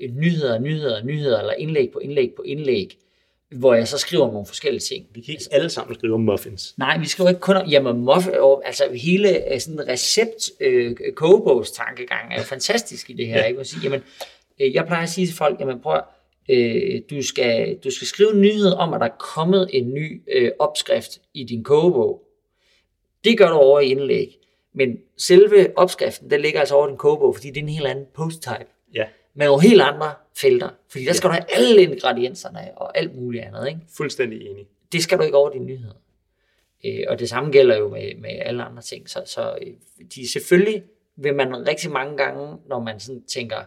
[0.00, 2.98] øh, nyheder, nyheder, nyheder, eller indlæg på indlæg på indlæg,
[3.50, 5.06] hvor jeg så skriver nogle forskellige ting.
[5.14, 6.74] Vi kan ikke alle sammen skrive om muffins.
[6.78, 10.96] Nej, vi skriver ikke kun om, jamen muff, og, altså hele øh, sådan recept øh,
[11.14, 13.38] kogebogs tankegang er fantastisk i det her.
[13.38, 13.44] Ja.
[13.44, 13.56] Ikke?
[13.56, 14.02] Man siger, jamen,
[14.60, 16.00] øh, jeg plejer at sige til folk, jamen prøv
[16.50, 20.22] øh, du, skal, du skal skrive en nyhed om, at der er kommet en ny
[20.32, 22.22] øh, opskrift i din kogebog.
[23.24, 24.36] Det gør du over i indlæg.
[24.74, 28.06] Men selve opskriften, den ligger altså over din kogebog, fordi det er en helt anden
[28.14, 29.04] posttype Ja,
[29.40, 30.68] med nogle helt andre felter.
[30.88, 33.68] Fordi der skal du have alle ingredienserne og alt muligt andet.
[33.68, 33.80] Ikke?
[33.96, 34.66] fuldstændig enig.
[34.92, 35.94] det skal du ikke over dine nyheder.
[36.84, 39.08] Øh, og det samme gælder jo med, med alle andre ting.
[39.08, 39.72] Så, så øh,
[40.14, 40.82] de, selvfølgelig
[41.16, 43.58] vil man rigtig mange gange, når man sådan tænker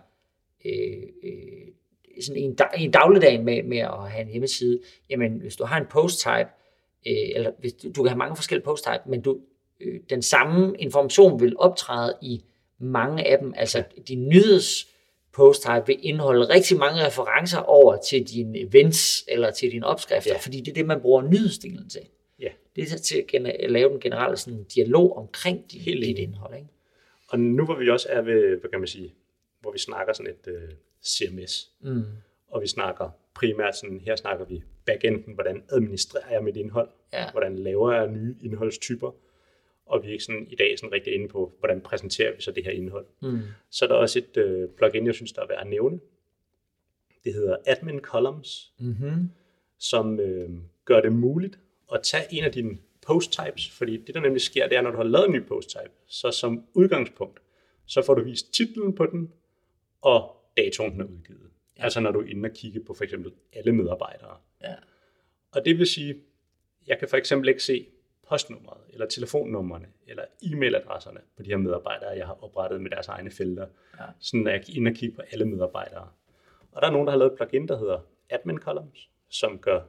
[0.66, 5.32] øh, øh, sådan i, en, dag- en dagligdag med, med at have en hjemmeside, jamen
[5.32, 6.50] hvis du har en post-type,
[7.08, 9.40] øh, eller hvis du, du kan have mange forskellige post-type, men du,
[9.82, 12.44] øh, den samme information vil optræde i
[12.80, 13.54] mange af dem.
[13.56, 14.93] Altså din nyheds
[15.34, 20.40] post-type vil indeholde rigtig mange referencer over til dine events eller til dine opskrifter, Ja.
[20.40, 22.02] fordi det er det, man bruger nyhedsdelen til.
[22.40, 22.50] Ja.
[22.76, 26.56] Det er til at lave den generelle sådan, dialog omkring dit, Helt dit indhold.
[26.56, 26.68] Ikke?
[27.30, 29.14] Og nu hvor vi også er ved, hvad kan man sige,
[29.62, 30.70] hvor vi snakker sådan et uh,
[31.06, 32.04] CMS, Mm.
[32.48, 37.32] og vi snakker primært sådan, her snakker vi backenden, hvordan administrerer jeg mit indhold, Ja.
[37.32, 39.12] hvordan laver jeg nye indholdstyper,
[39.86, 42.52] og vi er ikke sådan, i dag sådan rigtig inde på, hvordan præsenterer vi så
[42.52, 43.06] det her indhold.
[43.22, 43.40] Mm.
[43.70, 46.00] Så er der også et uh, plugin, jeg synes, der er værd at nævne.
[47.24, 49.30] Det hedder Admin Columns, Mm-hmm.
[49.78, 50.50] som øh,
[50.86, 51.60] gør det muligt
[51.94, 54.98] at tage en af dine post-types, fordi det der nemlig sker, det er, når du
[54.98, 57.40] har lavet en ny post-type, så som udgangspunkt,
[57.86, 59.32] så får du vist titlen på den,
[60.02, 61.50] og datoen den er udgivet.
[61.78, 61.84] Ja.
[61.84, 64.38] Altså når du er inde og kigge på for eksempel alle medarbejdere.
[64.62, 64.76] Ja.
[65.52, 66.16] Og det vil sige,
[66.88, 67.86] jeg kan for eksempel ikke se
[68.30, 73.32] postnummeret, eller telefonnumrene, eller e-mailadresserne på de her medarbejdere, jeg har oprettet med deres egne
[73.32, 73.68] felter.
[74.00, 74.06] Ja.
[74.20, 76.08] Sådan at jeg er inde og kigge på alle medarbejdere.
[76.72, 78.00] Og der er nogen, der har lavet et plugin, der hedder
[78.30, 79.82] Admin Columns, som, gør,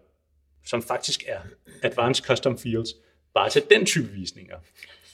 [0.64, 1.40] som faktisk er
[1.82, 2.90] Advanced Custom Fields,
[3.34, 4.56] bare til den type visninger.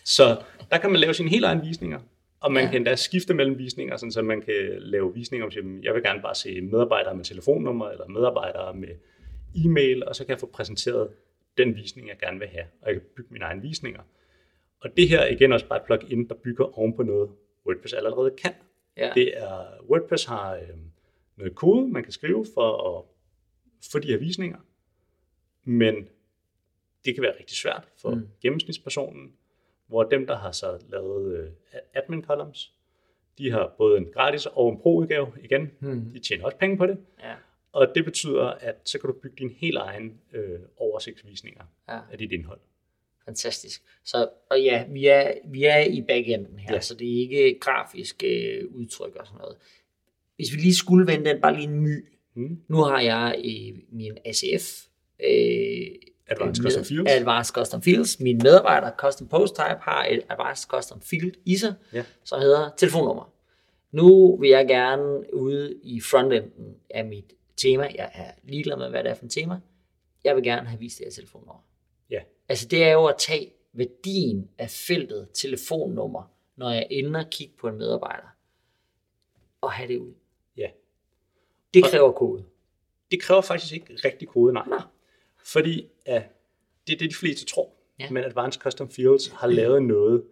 [0.04, 2.00] Så der kan man lave sine helt egne visninger,
[2.40, 2.64] og man.
[2.64, 2.70] Ja.
[2.70, 6.02] kan endda skifte mellem visninger, sådan så man kan lave visninger om, at jeg vil
[6.02, 8.88] gerne bare se medarbejdere med telefonnummer, eller medarbejdere med
[9.56, 11.08] e-mail, og så kan jeg få præsenteret
[11.64, 14.02] den visning, jeg gerne vil have, og jeg kan bygge mine egne visninger.
[14.80, 17.30] Og det her er igen også bare et plugin, der bygger oven på noget,
[17.66, 18.52] WordPress allerede kan.
[18.96, 19.12] Ja.
[19.14, 20.68] Det er, WordPress har øh,
[21.36, 23.04] noget kode, man kan skrive for at
[23.92, 24.58] få de her visninger,
[25.64, 25.94] men
[27.04, 28.28] det kan være rigtig svært for mm.
[28.42, 29.32] Gennemsnitspersonen,
[29.86, 31.50] hvor dem, der har så lavet øh,
[31.94, 32.74] admin columns,
[33.38, 35.70] de har både en gratis og en pro-udgave igen.
[35.80, 36.11] Mm.
[36.11, 37.34] De tjener også penge på det, Ja.
[37.72, 41.98] Og det betyder, at så kan du bygge din helt egen øh, oversigtsvisninger Ja.
[42.12, 42.60] af dit indhold.
[43.24, 43.82] Fantastisk.
[44.04, 46.80] Så, og ja, vi er, vi er i backenden her, Ja.
[46.80, 49.56] så det er ikke grafisk øh, udtryk og sådan noget.
[50.36, 52.04] Hvis vi lige skulle vende den bare lige en my.
[52.34, 52.60] Mm.
[52.68, 54.86] Nu har jeg øh, min ACF.
[55.24, 55.86] Øh,
[56.28, 57.10] Advanced med- Custom Fields.
[57.10, 58.20] Advanced Custom Fields.
[58.20, 62.04] Min medarbejder, Custom Post Type, har et Advanced Custom Field i sig, Ja.
[62.24, 63.32] som hedder telefonnummer.
[63.92, 67.82] Nu vil jeg gerne ude i frontenden af mit tema.
[67.94, 69.61] Jeg er ligeglad med, hvad det er for et tema.
[70.24, 71.64] Jeg vil gerne have vist det her telefonnummer.
[72.11, 72.20] Ja.
[72.48, 77.54] Altså det er jo at tage værdien af feltet telefonnummer, når jeg ender og kigge
[77.61, 78.26] på en medarbejder,
[79.61, 80.14] og have det ud.
[80.56, 80.68] Ja.
[81.74, 82.44] Det Og- kræver kode.
[83.11, 84.66] Det kræver faktisk ikke rigtig kode, nej.
[84.68, 84.80] Nå.
[85.44, 86.22] Fordi ja,
[86.86, 87.72] det er det, de fleste tror.
[87.98, 88.11] Ja.
[88.11, 90.24] Men Advanced Custom Fields har lavet noget,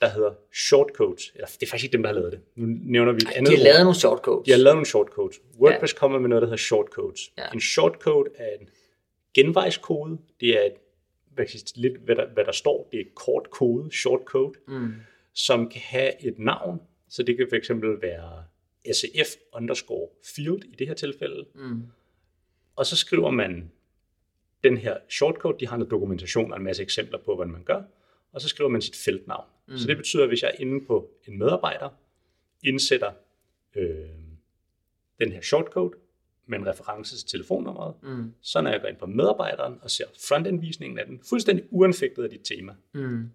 [0.00, 1.30] der hedder shortcodes.
[1.34, 2.40] Eller det er faktisk ikke dem, der har lavet det.
[2.54, 3.64] Nu nævner vi et andet De har ord.
[3.64, 4.44] lavet nogle shortcodes.
[4.46, 5.40] De har lavet nogle shortcodes.
[5.58, 5.98] WordPress ja.
[5.98, 7.20] kommer med noget, der hedder shortcodes.
[7.38, 7.48] Ja.
[7.54, 8.68] En shortcode er en
[9.34, 10.18] genvejskode.
[10.40, 10.72] Det er et,
[11.34, 12.88] hvad lidt, hvad der, hvad der står.
[12.92, 14.92] Det er et kort kode, shortcode, Mm.
[15.34, 16.80] som kan have et navn.
[17.08, 17.70] Så det kan fx
[18.02, 18.44] være
[18.94, 21.44] SAF underscore field i det her tilfælde.
[21.54, 21.82] Mm.
[22.76, 23.70] Og så skriver man
[24.64, 27.82] den her shortcode, de har noget dokumentation og en masse eksempler på, hvordan man gør,
[28.32, 29.44] og så skriver man sit feltnavn.
[29.68, 29.76] Mm.
[29.76, 31.88] Så det betyder, at hvis jeg er inde på en medarbejder,
[32.64, 33.12] indsætter
[33.76, 33.88] øh,
[35.20, 35.96] den her shortcode
[36.46, 38.32] med en reference til telefonnummeret, Mm.
[38.40, 42.30] så når jeg går ind på medarbejderen og ser frontendvisningen af den, fuldstændig uanfægtet af
[42.30, 43.30] dit tema, Mm.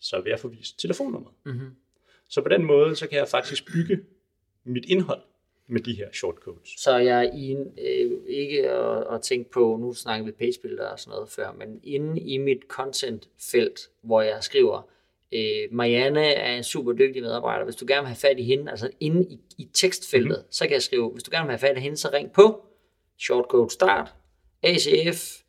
[0.00, 1.34] så vil jeg få vist telefonnummeret.
[1.44, 1.76] Mm-hmm.
[2.28, 4.00] Så på den måde, så kan jeg faktisk bygge
[4.64, 5.20] mit indhold
[5.66, 6.68] med de her shortcodes.
[6.78, 10.98] Så jeg er i øh, ikke at, at tænke på, nu snakker vi pagebuilder og
[11.00, 14.88] sådan noget før, men inde i mit content-felt, hvor jeg skriver,
[15.32, 18.70] øh, Marianne er en super dygtig medarbejder, hvis du gerne vil have fat i hende,
[18.70, 20.52] altså inde i, i tekstfeltet, mm-hmm.
[20.52, 22.64] så kan jeg skrive, hvis du gerne vil have fat i hende, så ring på
[23.18, 24.14] shortcode start,
[24.62, 25.40] ACF,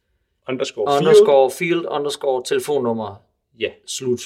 [0.49, 1.07] Underscore field.
[1.07, 3.15] underscore field, underscore telefonnummer,
[3.59, 4.21] Ja, slut.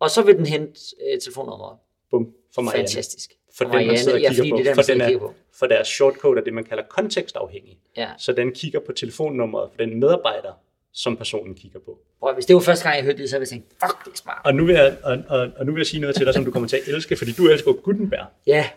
[0.00, 0.80] Og så vil den hente
[1.12, 1.78] øh, telefonnummeret.
[2.10, 2.88] Bum, for Marianne.
[2.88, 3.30] Fantastisk.
[3.30, 4.56] For For den, man Marianne, sidder og ja, kigger fordi på.
[4.56, 5.34] det er for, den er, på.
[5.58, 7.78] for deres shortcode er det, man kalder kontekstafhængig.
[7.96, 8.08] Ja.
[8.18, 10.52] Så den kigger på telefonnummeret for den medarbejder,
[10.92, 11.98] som personen kigger på.
[12.20, 14.12] Prøv, hvis det var første gang, jeg hørte det, så ville jeg tænke, fuck, det
[14.12, 14.40] er smart.
[14.44, 16.44] Og nu vil jeg, og, og, og nu vil jeg sige noget til dig, som
[16.44, 18.26] du kommer til at elske, fordi du elsker Gutenberg.
[18.46, 18.70] Ja,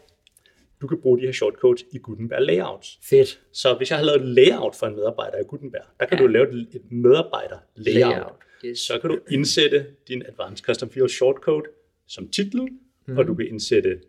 [0.82, 3.00] Du kan bruge de her shortcodes i Gutenberg layouts.
[3.10, 3.40] fedt.
[3.54, 6.24] Så hvis jeg har lavet et layout for en medarbejder i Gutenberg, der kan Ja.
[6.24, 8.12] du lave et, et medarbejder layout.
[8.12, 8.34] Layout.
[8.66, 8.80] Yes.
[8.80, 11.64] Så kan du indsætte din Advanced Custom Field shortcode
[12.08, 12.70] som titel, Mhm.
[13.06, 13.18] mm.
[13.18, 14.00] og du kan indsætte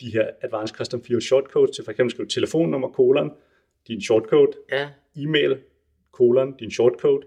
[0.00, 3.30] de her Advanced Custom Field shortcodes til for eksempel skrive telefonnummer, kolon,
[3.88, 5.56] din shortcode, Ja, e-mail,
[6.12, 7.22] kolon, din shortcode.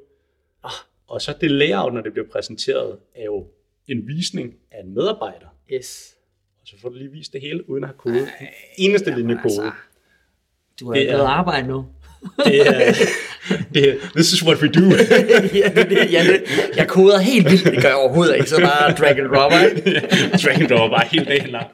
[0.63, 0.71] Ah.
[1.07, 3.45] Og så det layout, når det bliver præsenteret, er jo
[3.87, 5.47] en visning af en medarbejder.
[5.73, 6.13] yes.
[6.61, 8.19] Og så får du lige vist det hele, uden at have kode.
[8.41, 8.47] En
[8.77, 9.43] eneste linje kode.
[9.43, 9.71] Altså,
[10.79, 11.85] du har Det er- arbejde nu.
[12.45, 12.93] Det er,
[13.73, 14.81] det er, this is what we do.
[15.61, 16.43] ja, det, det, ja, det,
[16.75, 19.99] jeg koder helt vildt, det gør jeg overhovedet ikke, så bare drag and drop, ikke?
[20.43, 21.67] Drag and drop bare helt dagen lang.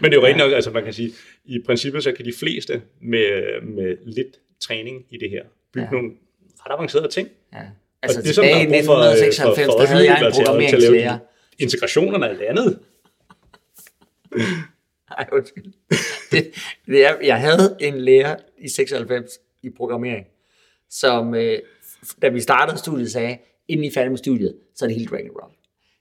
[0.00, 1.12] Men det er jo rigtigt nok, altså man kan sige,
[1.44, 5.42] i princippet så kan de fleste med, med lidt træning i det her
[5.72, 5.92] bygge ja.
[5.92, 6.10] nogle
[6.60, 7.28] ret avancerede ting.
[7.52, 7.58] Ja.
[8.02, 10.04] Altså det er sådan, tilbage i der er brug for, 1996, for, for der havde
[10.04, 11.18] jeg en programmeringslærer.
[11.58, 12.78] Integrationerne og alt det andet.
[15.10, 15.64] Nej, undskyld.
[16.32, 16.54] Det,
[16.86, 20.26] det er, jeg havde en lærer i 96 i programmering,
[20.90, 21.58] som øh,
[22.22, 23.38] da vi startede studiet sagde,
[23.68, 25.50] inden I er færdige med studiet, så er det helt drag and drop.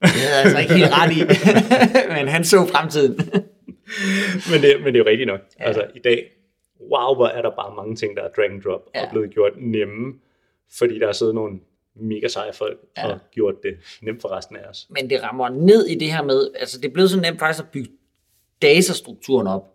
[0.01, 1.19] Det havde jeg altså ikke helt ret i,
[2.17, 3.19] men han så fremtiden.
[4.51, 5.39] Men det, men det er jo rigtigt nok.
[5.59, 5.65] Ja.
[5.65, 6.31] Altså i dag,
[6.81, 9.03] wow, hvor er der bare mange ting, der er drag and drop Ja.
[9.05, 10.13] og blevet gjort nemme,
[10.77, 11.59] fordi der er siddet nogle
[11.95, 13.07] mega seje folk Ja.
[13.13, 14.87] og gjort det nemt for resten af os.
[14.89, 17.63] Men det rammer ned i det her med, altså det er blevet så nemt faktisk
[17.63, 17.91] at bygge
[18.61, 19.73] datastrukturen op,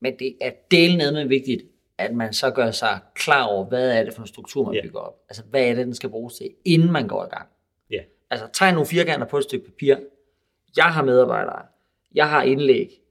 [0.00, 1.62] men det er del ned med vigtigt,
[1.98, 4.82] at man så gør sig klar over, hvad er det for en struktur, man Ja.
[4.82, 5.14] bygger op.
[5.28, 7.48] Altså hvad er det, den skal bruges til, inden man går i gang.
[7.90, 8.00] Ja.
[8.30, 9.96] Altså tegn nogle firkanter på et stykke papir.
[10.76, 11.62] Jeg har medarbejdere.
[12.14, 13.01] Jeg har indlæg.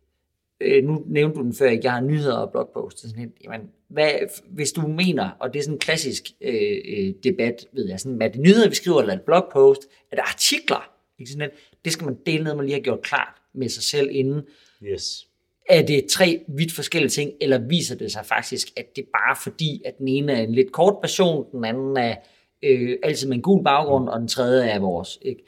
[0.62, 1.86] Øh, nu nævnte du den før, ikke?
[1.86, 2.99] jeg har nyheder og blogpost.
[2.99, 4.12] Sådan lidt, jamen, hvad,
[4.49, 8.22] hvis du mener, og det er sådan en klassisk øh, øh, debat, ved jeg, sådan,
[8.22, 9.82] er det nyheder, vi skriver, eller er det blogpost,
[10.12, 10.91] er det artikler?
[11.20, 13.84] Ikke sådan lidt, det skal man dele ned, man lige har gjort klart med sig
[13.84, 14.41] selv inden.
[14.84, 15.28] Yes.
[15.70, 19.36] Er det tre vidt forskellige ting, eller viser det sig faktisk, at det er bare
[19.43, 22.16] fordi, at den ene er en lidt kort version, den anden er
[22.64, 25.20] øh, altid med en gul baggrund, og den tredje er vores.
[25.22, 25.43] Ikke?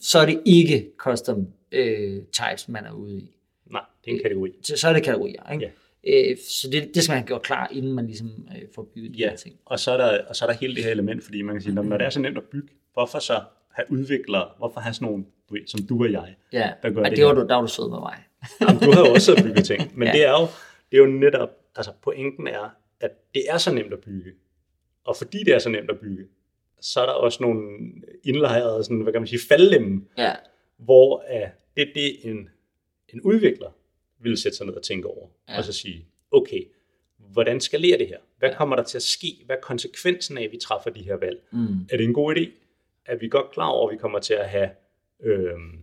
[0.00, 3.37] Så er det ikke custom øh, types, man er ude i.
[4.08, 4.52] Det er en kategori.
[4.62, 5.52] Så, så er det kategorier.
[5.52, 5.72] Ikke?
[6.30, 9.14] Øh, så det, det skal man have gjort klar, inden man ligesom øh, får bygget
[9.14, 9.56] de Ja, her ting.
[9.64, 11.62] og så, er der, og så er der hele det her element, fordi man kan
[11.62, 13.40] sige, når, når det er så nemt at bygge, hvorfor så
[13.70, 17.00] have udviklere, hvorfor have sådan nogle, du ved, som du og jeg, Ja, der gør
[17.04, 18.16] og det det var du, der var du sød med mig.
[18.60, 20.12] Jamen, du har jo også bygget ting, men Ja.
[20.14, 20.18] ja.
[20.18, 20.46] det, er jo,
[20.90, 24.30] det er jo netop, altså pointen er, at det er så nemt at bygge.
[25.04, 26.24] Og fordi det er så nemt at bygge,
[26.80, 27.60] så er der også nogle
[28.24, 30.32] indlejrede, sådan, hvad kan man sige, faldlemme, Ja,
[30.78, 32.48] hvor uh, det er det, en,
[33.14, 33.68] en udvikler
[34.20, 35.58] vil sætte sig ned og tænke over, Ja.
[35.58, 36.64] og så sige, okay,
[37.18, 38.18] hvordan skalerer det her?
[38.38, 39.42] Hvad kommer der til at ske?
[39.46, 41.42] Hvad er konsekvensen af, at vi træffer de her valg?
[41.52, 41.58] mm,
[41.90, 42.50] Er det en god idé?
[43.06, 44.70] Er vi godt klar over, at vi kommer til at have
[45.20, 45.78] øhm,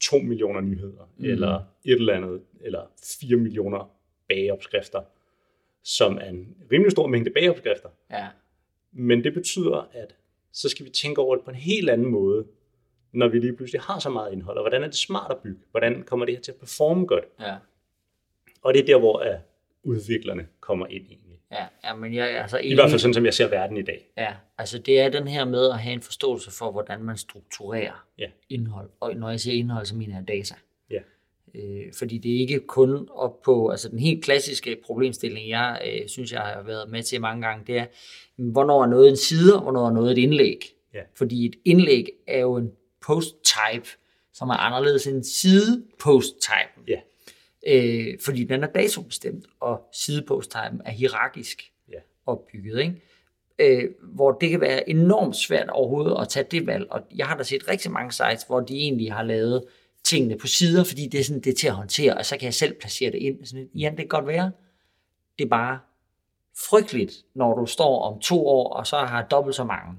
[0.00, 1.24] 2 millioner nyheder, mm.
[1.24, 1.54] eller
[1.84, 2.82] et eller andet, eller
[3.20, 3.90] 4 millioner
[4.28, 5.02] bageopskrifter,
[5.82, 7.88] som er en rimelig stor mængde bageopskrifter.
[8.10, 8.28] ja,
[8.92, 10.14] Men det betyder, at
[10.52, 12.46] så skal vi tænke over det på en helt anden måde,
[13.12, 15.60] når vi lige pludselig har så meget indhold, og hvordan er det smart at bygge?
[15.70, 17.24] Hvordan kommer det her til at performe godt?
[17.40, 17.54] ja.
[18.62, 19.36] Og det er der, hvor at
[19.82, 21.38] udviklerne kommer ind egentlig.
[21.52, 22.76] Ja, ja, men jeg er altså I enig.
[22.76, 24.06] hvert fald sådan, som jeg ser verden i dag.
[24.16, 28.06] Ja, altså det er den her med at have en forståelse for, hvordan man strukturerer
[28.18, 28.26] Ja.
[28.48, 28.90] indhold.
[29.00, 30.54] Og når jeg siger indhold, så mener jeg data.
[30.90, 31.00] Ja.
[31.54, 36.08] Øh, fordi det er ikke kun op på, altså den helt klassiske problemstilling, jeg øh,
[36.08, 37.86] synes, jeg har været med til mange gange, det er,
[38.36, 40.64] hvornår er noget en side, og hvornår er noget et indlæg.
[40.94, 41.00] Ja.
[41.14, 42.72] Fordi et indlæg er jo en
[43.08, 43.88] post-type,
[44.32, 46.84] som er anderledes end side-post-typen.
[46.88, 47.00] Ja.
[47.66, 51.98] Øh, fordi den er datobestemt, og sidepost-typen er hierarkisk Ja.
[52.26, 52.80] opbygget.
[52.80, 53.02] Ikke?
[53.58, 56.86] øh, hvor det kan være enormt svært overhovedet at tage det valg.
[56.90, 59.64] Og jeg har da set rigtig mange sites, hvor de egentlig har lavet
[60.04, 62.44] tingene på sider, fordi det er, sådan, det er til at håndtere, og så kan
[62.44, 63.44] jeg selv placere det ind.
[63.44, 64.52] Sådan, ja, det kan godt være.
[65.38, 65.78] Det er bare
[66.70, 69.94] frygteligt, når du står om to år, og så har dobbelt så mange.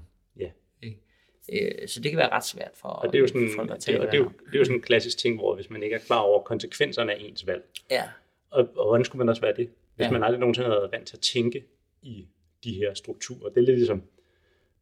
[1.52, 3.76] Øh, så det kan være ret svært for Og det er jo sådan, folk at
[3.76, 5.70] det, tage og det, er jo, det er jo sådan en klassisk ting, hvor hvis
[5.70, 8.04] man ikke er klar over konsekvenserne af ens valg, Ja,
[8.52, 10.12] og, og hvordan skulle man også være det, hvis Ja.
[10.12, 11.64] man aldrig nogensinde havde været vant til at tænke
[12.02, 12.28] i
[12.64, 13.50] de her strukturer.
[13.50, 14.04] Det er lidt ligesom,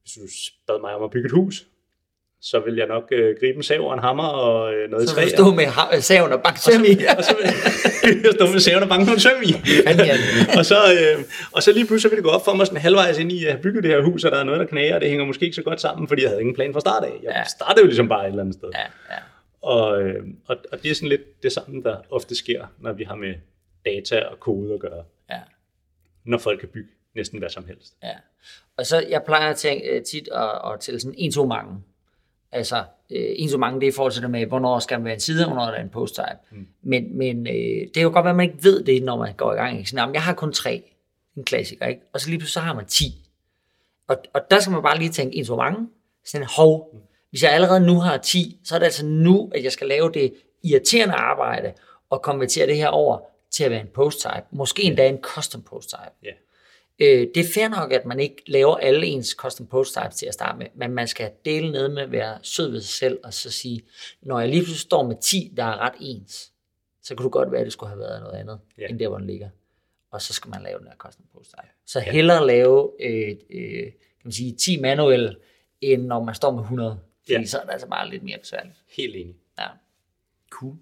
[0.01, 0.21] hvis du
[0.67, 1.67] bad mig om at bygge et hus,
[2.41, 5.15] så vil jeg nok øh, gribe en sav og en hammer og øh, noget Så
[5.15, 5.21] træ.
[5.23, 6.93] du stå med ha- saven og banke søm i.
[7.17, 7.45] og så vil
[8.23, 9.51] jeg stå med saven og banke nogle søm i.
[10.59, 13.17] Og, så, øh, og så lige pludselig vil det gå op for mig sådan halvvejs
[13.17, 15.01] ind i at have bygget det her hus, og der er noget, der knager, og
[15.01, 17.13] det hænger måske ikke så godt sammen, fordi jeg havde ingen plan fra start af.
[17.23, 17.43] Jeg Ja.
[17.43, 18.69] startede jo ligesom bare et eller andet sted.
[18.73, 18.79] Ja,
[19.15, 19.19] ja.
[19.61, 23.03] Og, øh, og, og det er sådan lidt det samme, der ofte sker, når vi
[23.03, 23.33] har med
[23.85, 25.03] data og kode at gøre.
[25.29, 25.39] ja.
[26.25, 27.93] Når folk kan bygge næsten hvad som helst.
[28.03, 28.13] Ja.
[28.77, 31.71] Og så, jeg plejer at tænke, øh, tit at, at tælle sådan en to mange.
[32.51, 32.77] Altså,
[33.11, 35.13] øh, en to mange, det er i forhold til det med, hvornår skal man være
[35.13, 36.37] en side, og hvornår er der en post type.
[36.59, 36.67] Mm.
[36.81, 39.33] Men, men øh, det kan jo godt være, at man ikke ved det, når man
[39.33, 39.77] går i gang.
[39.77, 39.89] Ikke?
[39.89, 40.83] Sådan, "Jamen, jeg har kun tre.
[41.37, 42.01] En klassiker, ikke?
[42.13, 43.29] Og så lige pludselig så har man 10.
[44.07, 45.87] Og, og der skal man bare lige tænke, en to mange.
[46.25, 46.95] Sådan, hov,
[47.29, 50.11] hvis jeg allerede nu har 10, så er det altså nu, at jeg skal lave
[50.11, 50.33] det
[50.63, 51.73] irriterende arbejde,
[52.09, 53.19] og konvertere det her over
[53.51, 54.43] til at være en post type.
[54.51, 56.11] Måske endda en custom post type.
[56.23, 56.31] Ja.
[56.99, 60.25] Øh, det er fair nok, at man ikke laver alle ens custom post types til
[60.25, 63.19] at starte med, men man skal dele ned med at være sød ved sig selv,
[63.23, 63.81] og så sige,
[64.21, 66.51] når jeg lige pludselig står med 10, der er ret ens,
[67.01, 68.87] så kunne det godt være, at det skulle have været noget andet, ja.
[68.87, 69.49] end der, hvor den ligger.
[70.11, 71.73] Og så skal man lave den her custom post type.
[71.85, 75.35] Så hellere lave øh, øh, kan man sige, 10 manuelle,
[75.81, 76.99] end når man står med 100.
[77.21, 77.45] Fordi ja.
[77.45, 78.75] så er det altså bare lidt mere besværligt.
[78.97, 79.35] Helt enig.
[79.59, 79.67] Ja.
[80.49, 80.75] Cool.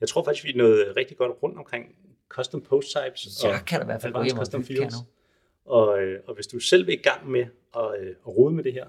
[0.00, 1.96] Jeg tror faktisk, vi er nået rigtig godt rundt omkring
[2.28, 3.20] custom post types.
[3.20, 4.94] Så kan der i hvert fald gå hjem og custom fields.
[5.64, 7.46] Og, øh, og hvis du selv vil i gang med
[7.76, 8.86] at, øh, at rode med det her,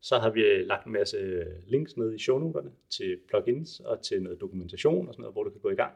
[0.00, 4.22] så har vi øh, lagt en masse links ned i shownoterne til plugins og til
[4.22, 5.92] noget dokumentation og sådan noget, hvor du kan gå i gang.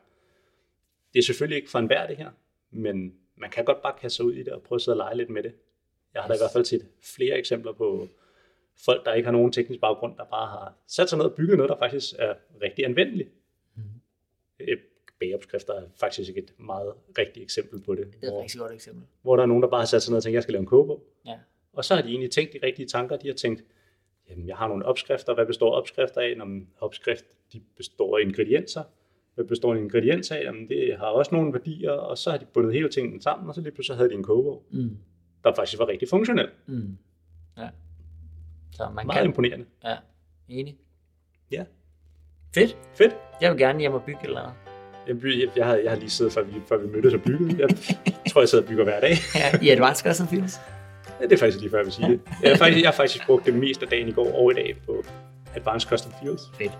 [1.12, 2.30] Det er selvfølgelig ikke for enhver det her,
[2.70, 4.98] men man kan godt bare kaste sig ud i det og prøve at sidde og
[4.98, 5.54] lege lidt med det.
[6.14, 8.08] Jeg har da i hvert fald set flere eksempler på
[8.84, 11.56] folk, der ikke har nogen teknisk baggrund, der bare har sat sig ned og bygget
[11.56, 13.28] noget, der faktisk er rigtig anvendeligt.
[13.74, 13.82] Mm.
[15.20, 18.06] Bagopskrifter er faktisk ikke et meget rigtigt eksempel på det.
[18.06, 19.04] Det er et hvor- rigtig godt eksempel.
[19.22, 20.60] hvor der er nogen, der bare har sat sig ned og tænkt, jeg skal lave
[20.60, 21.04] en kogebog.
[21.26, 21.38] Ja.
[21.72, 23.16] Og så har de egentlig tænkt de rigtige tanker.
[23.16, 23.64] De har tænkt,
[24.30, 25.34] jamen, jeg har nogle opskrifter.
[25.34, 26.36] Hvad består opskrifter af?
[26.36, 28.82] Når en opskrift de består af ingredienser.
[29.34, 30.42] Hvad består en ingrediens af?
[30.44, 31.90] Jamen, det har også nogle værdier.
[31.90, 34.22] Og så har de bundet hele tingene sammen, og så lige pludselig havde de en
[34.22, 34.98] kogebog, Mm.
[35.44, 36.48] der faktisk var rigtig funktionel.
[36.66, 36.98] Mm.
[37.58, 37.68] Ja.
[38.72, 39.26] Så man Meget kan...
[39.26, 39.66] imponerende.
[39.84, 39.96] Ja,
[40.48, 40.78] enig.
[41.50, 41.64] Ja,
[42.54, 42.78] Fedt.
[42.94, 43.16] fedt.
[43.40, 44.56] Jeg vil gerne hjem og bygge eller andet.
[45.08, 47.58] Jeg, jeg, jeg, har, jeg har lige siddet, før vi, før vi mødtes og bygget.
[47.58, 47.68] Jeg
[48.32, 49.16] tror, jeg sidder og bygger hver dag.
[49.34, 50.60] Ja, i Advanced Custom Fields.
[51.20, 52.20] Ja, det er faktisk lige før, jeg vil sige det.
[52.42, 54.54] Jeg har faktisk, jeg har faktisk brugt det meste af dagen i går og i
[54.54, 55.04] dag på
[55.54, 56.42] Advanced Custom Fields.
[56.58, 56.72] Fedt.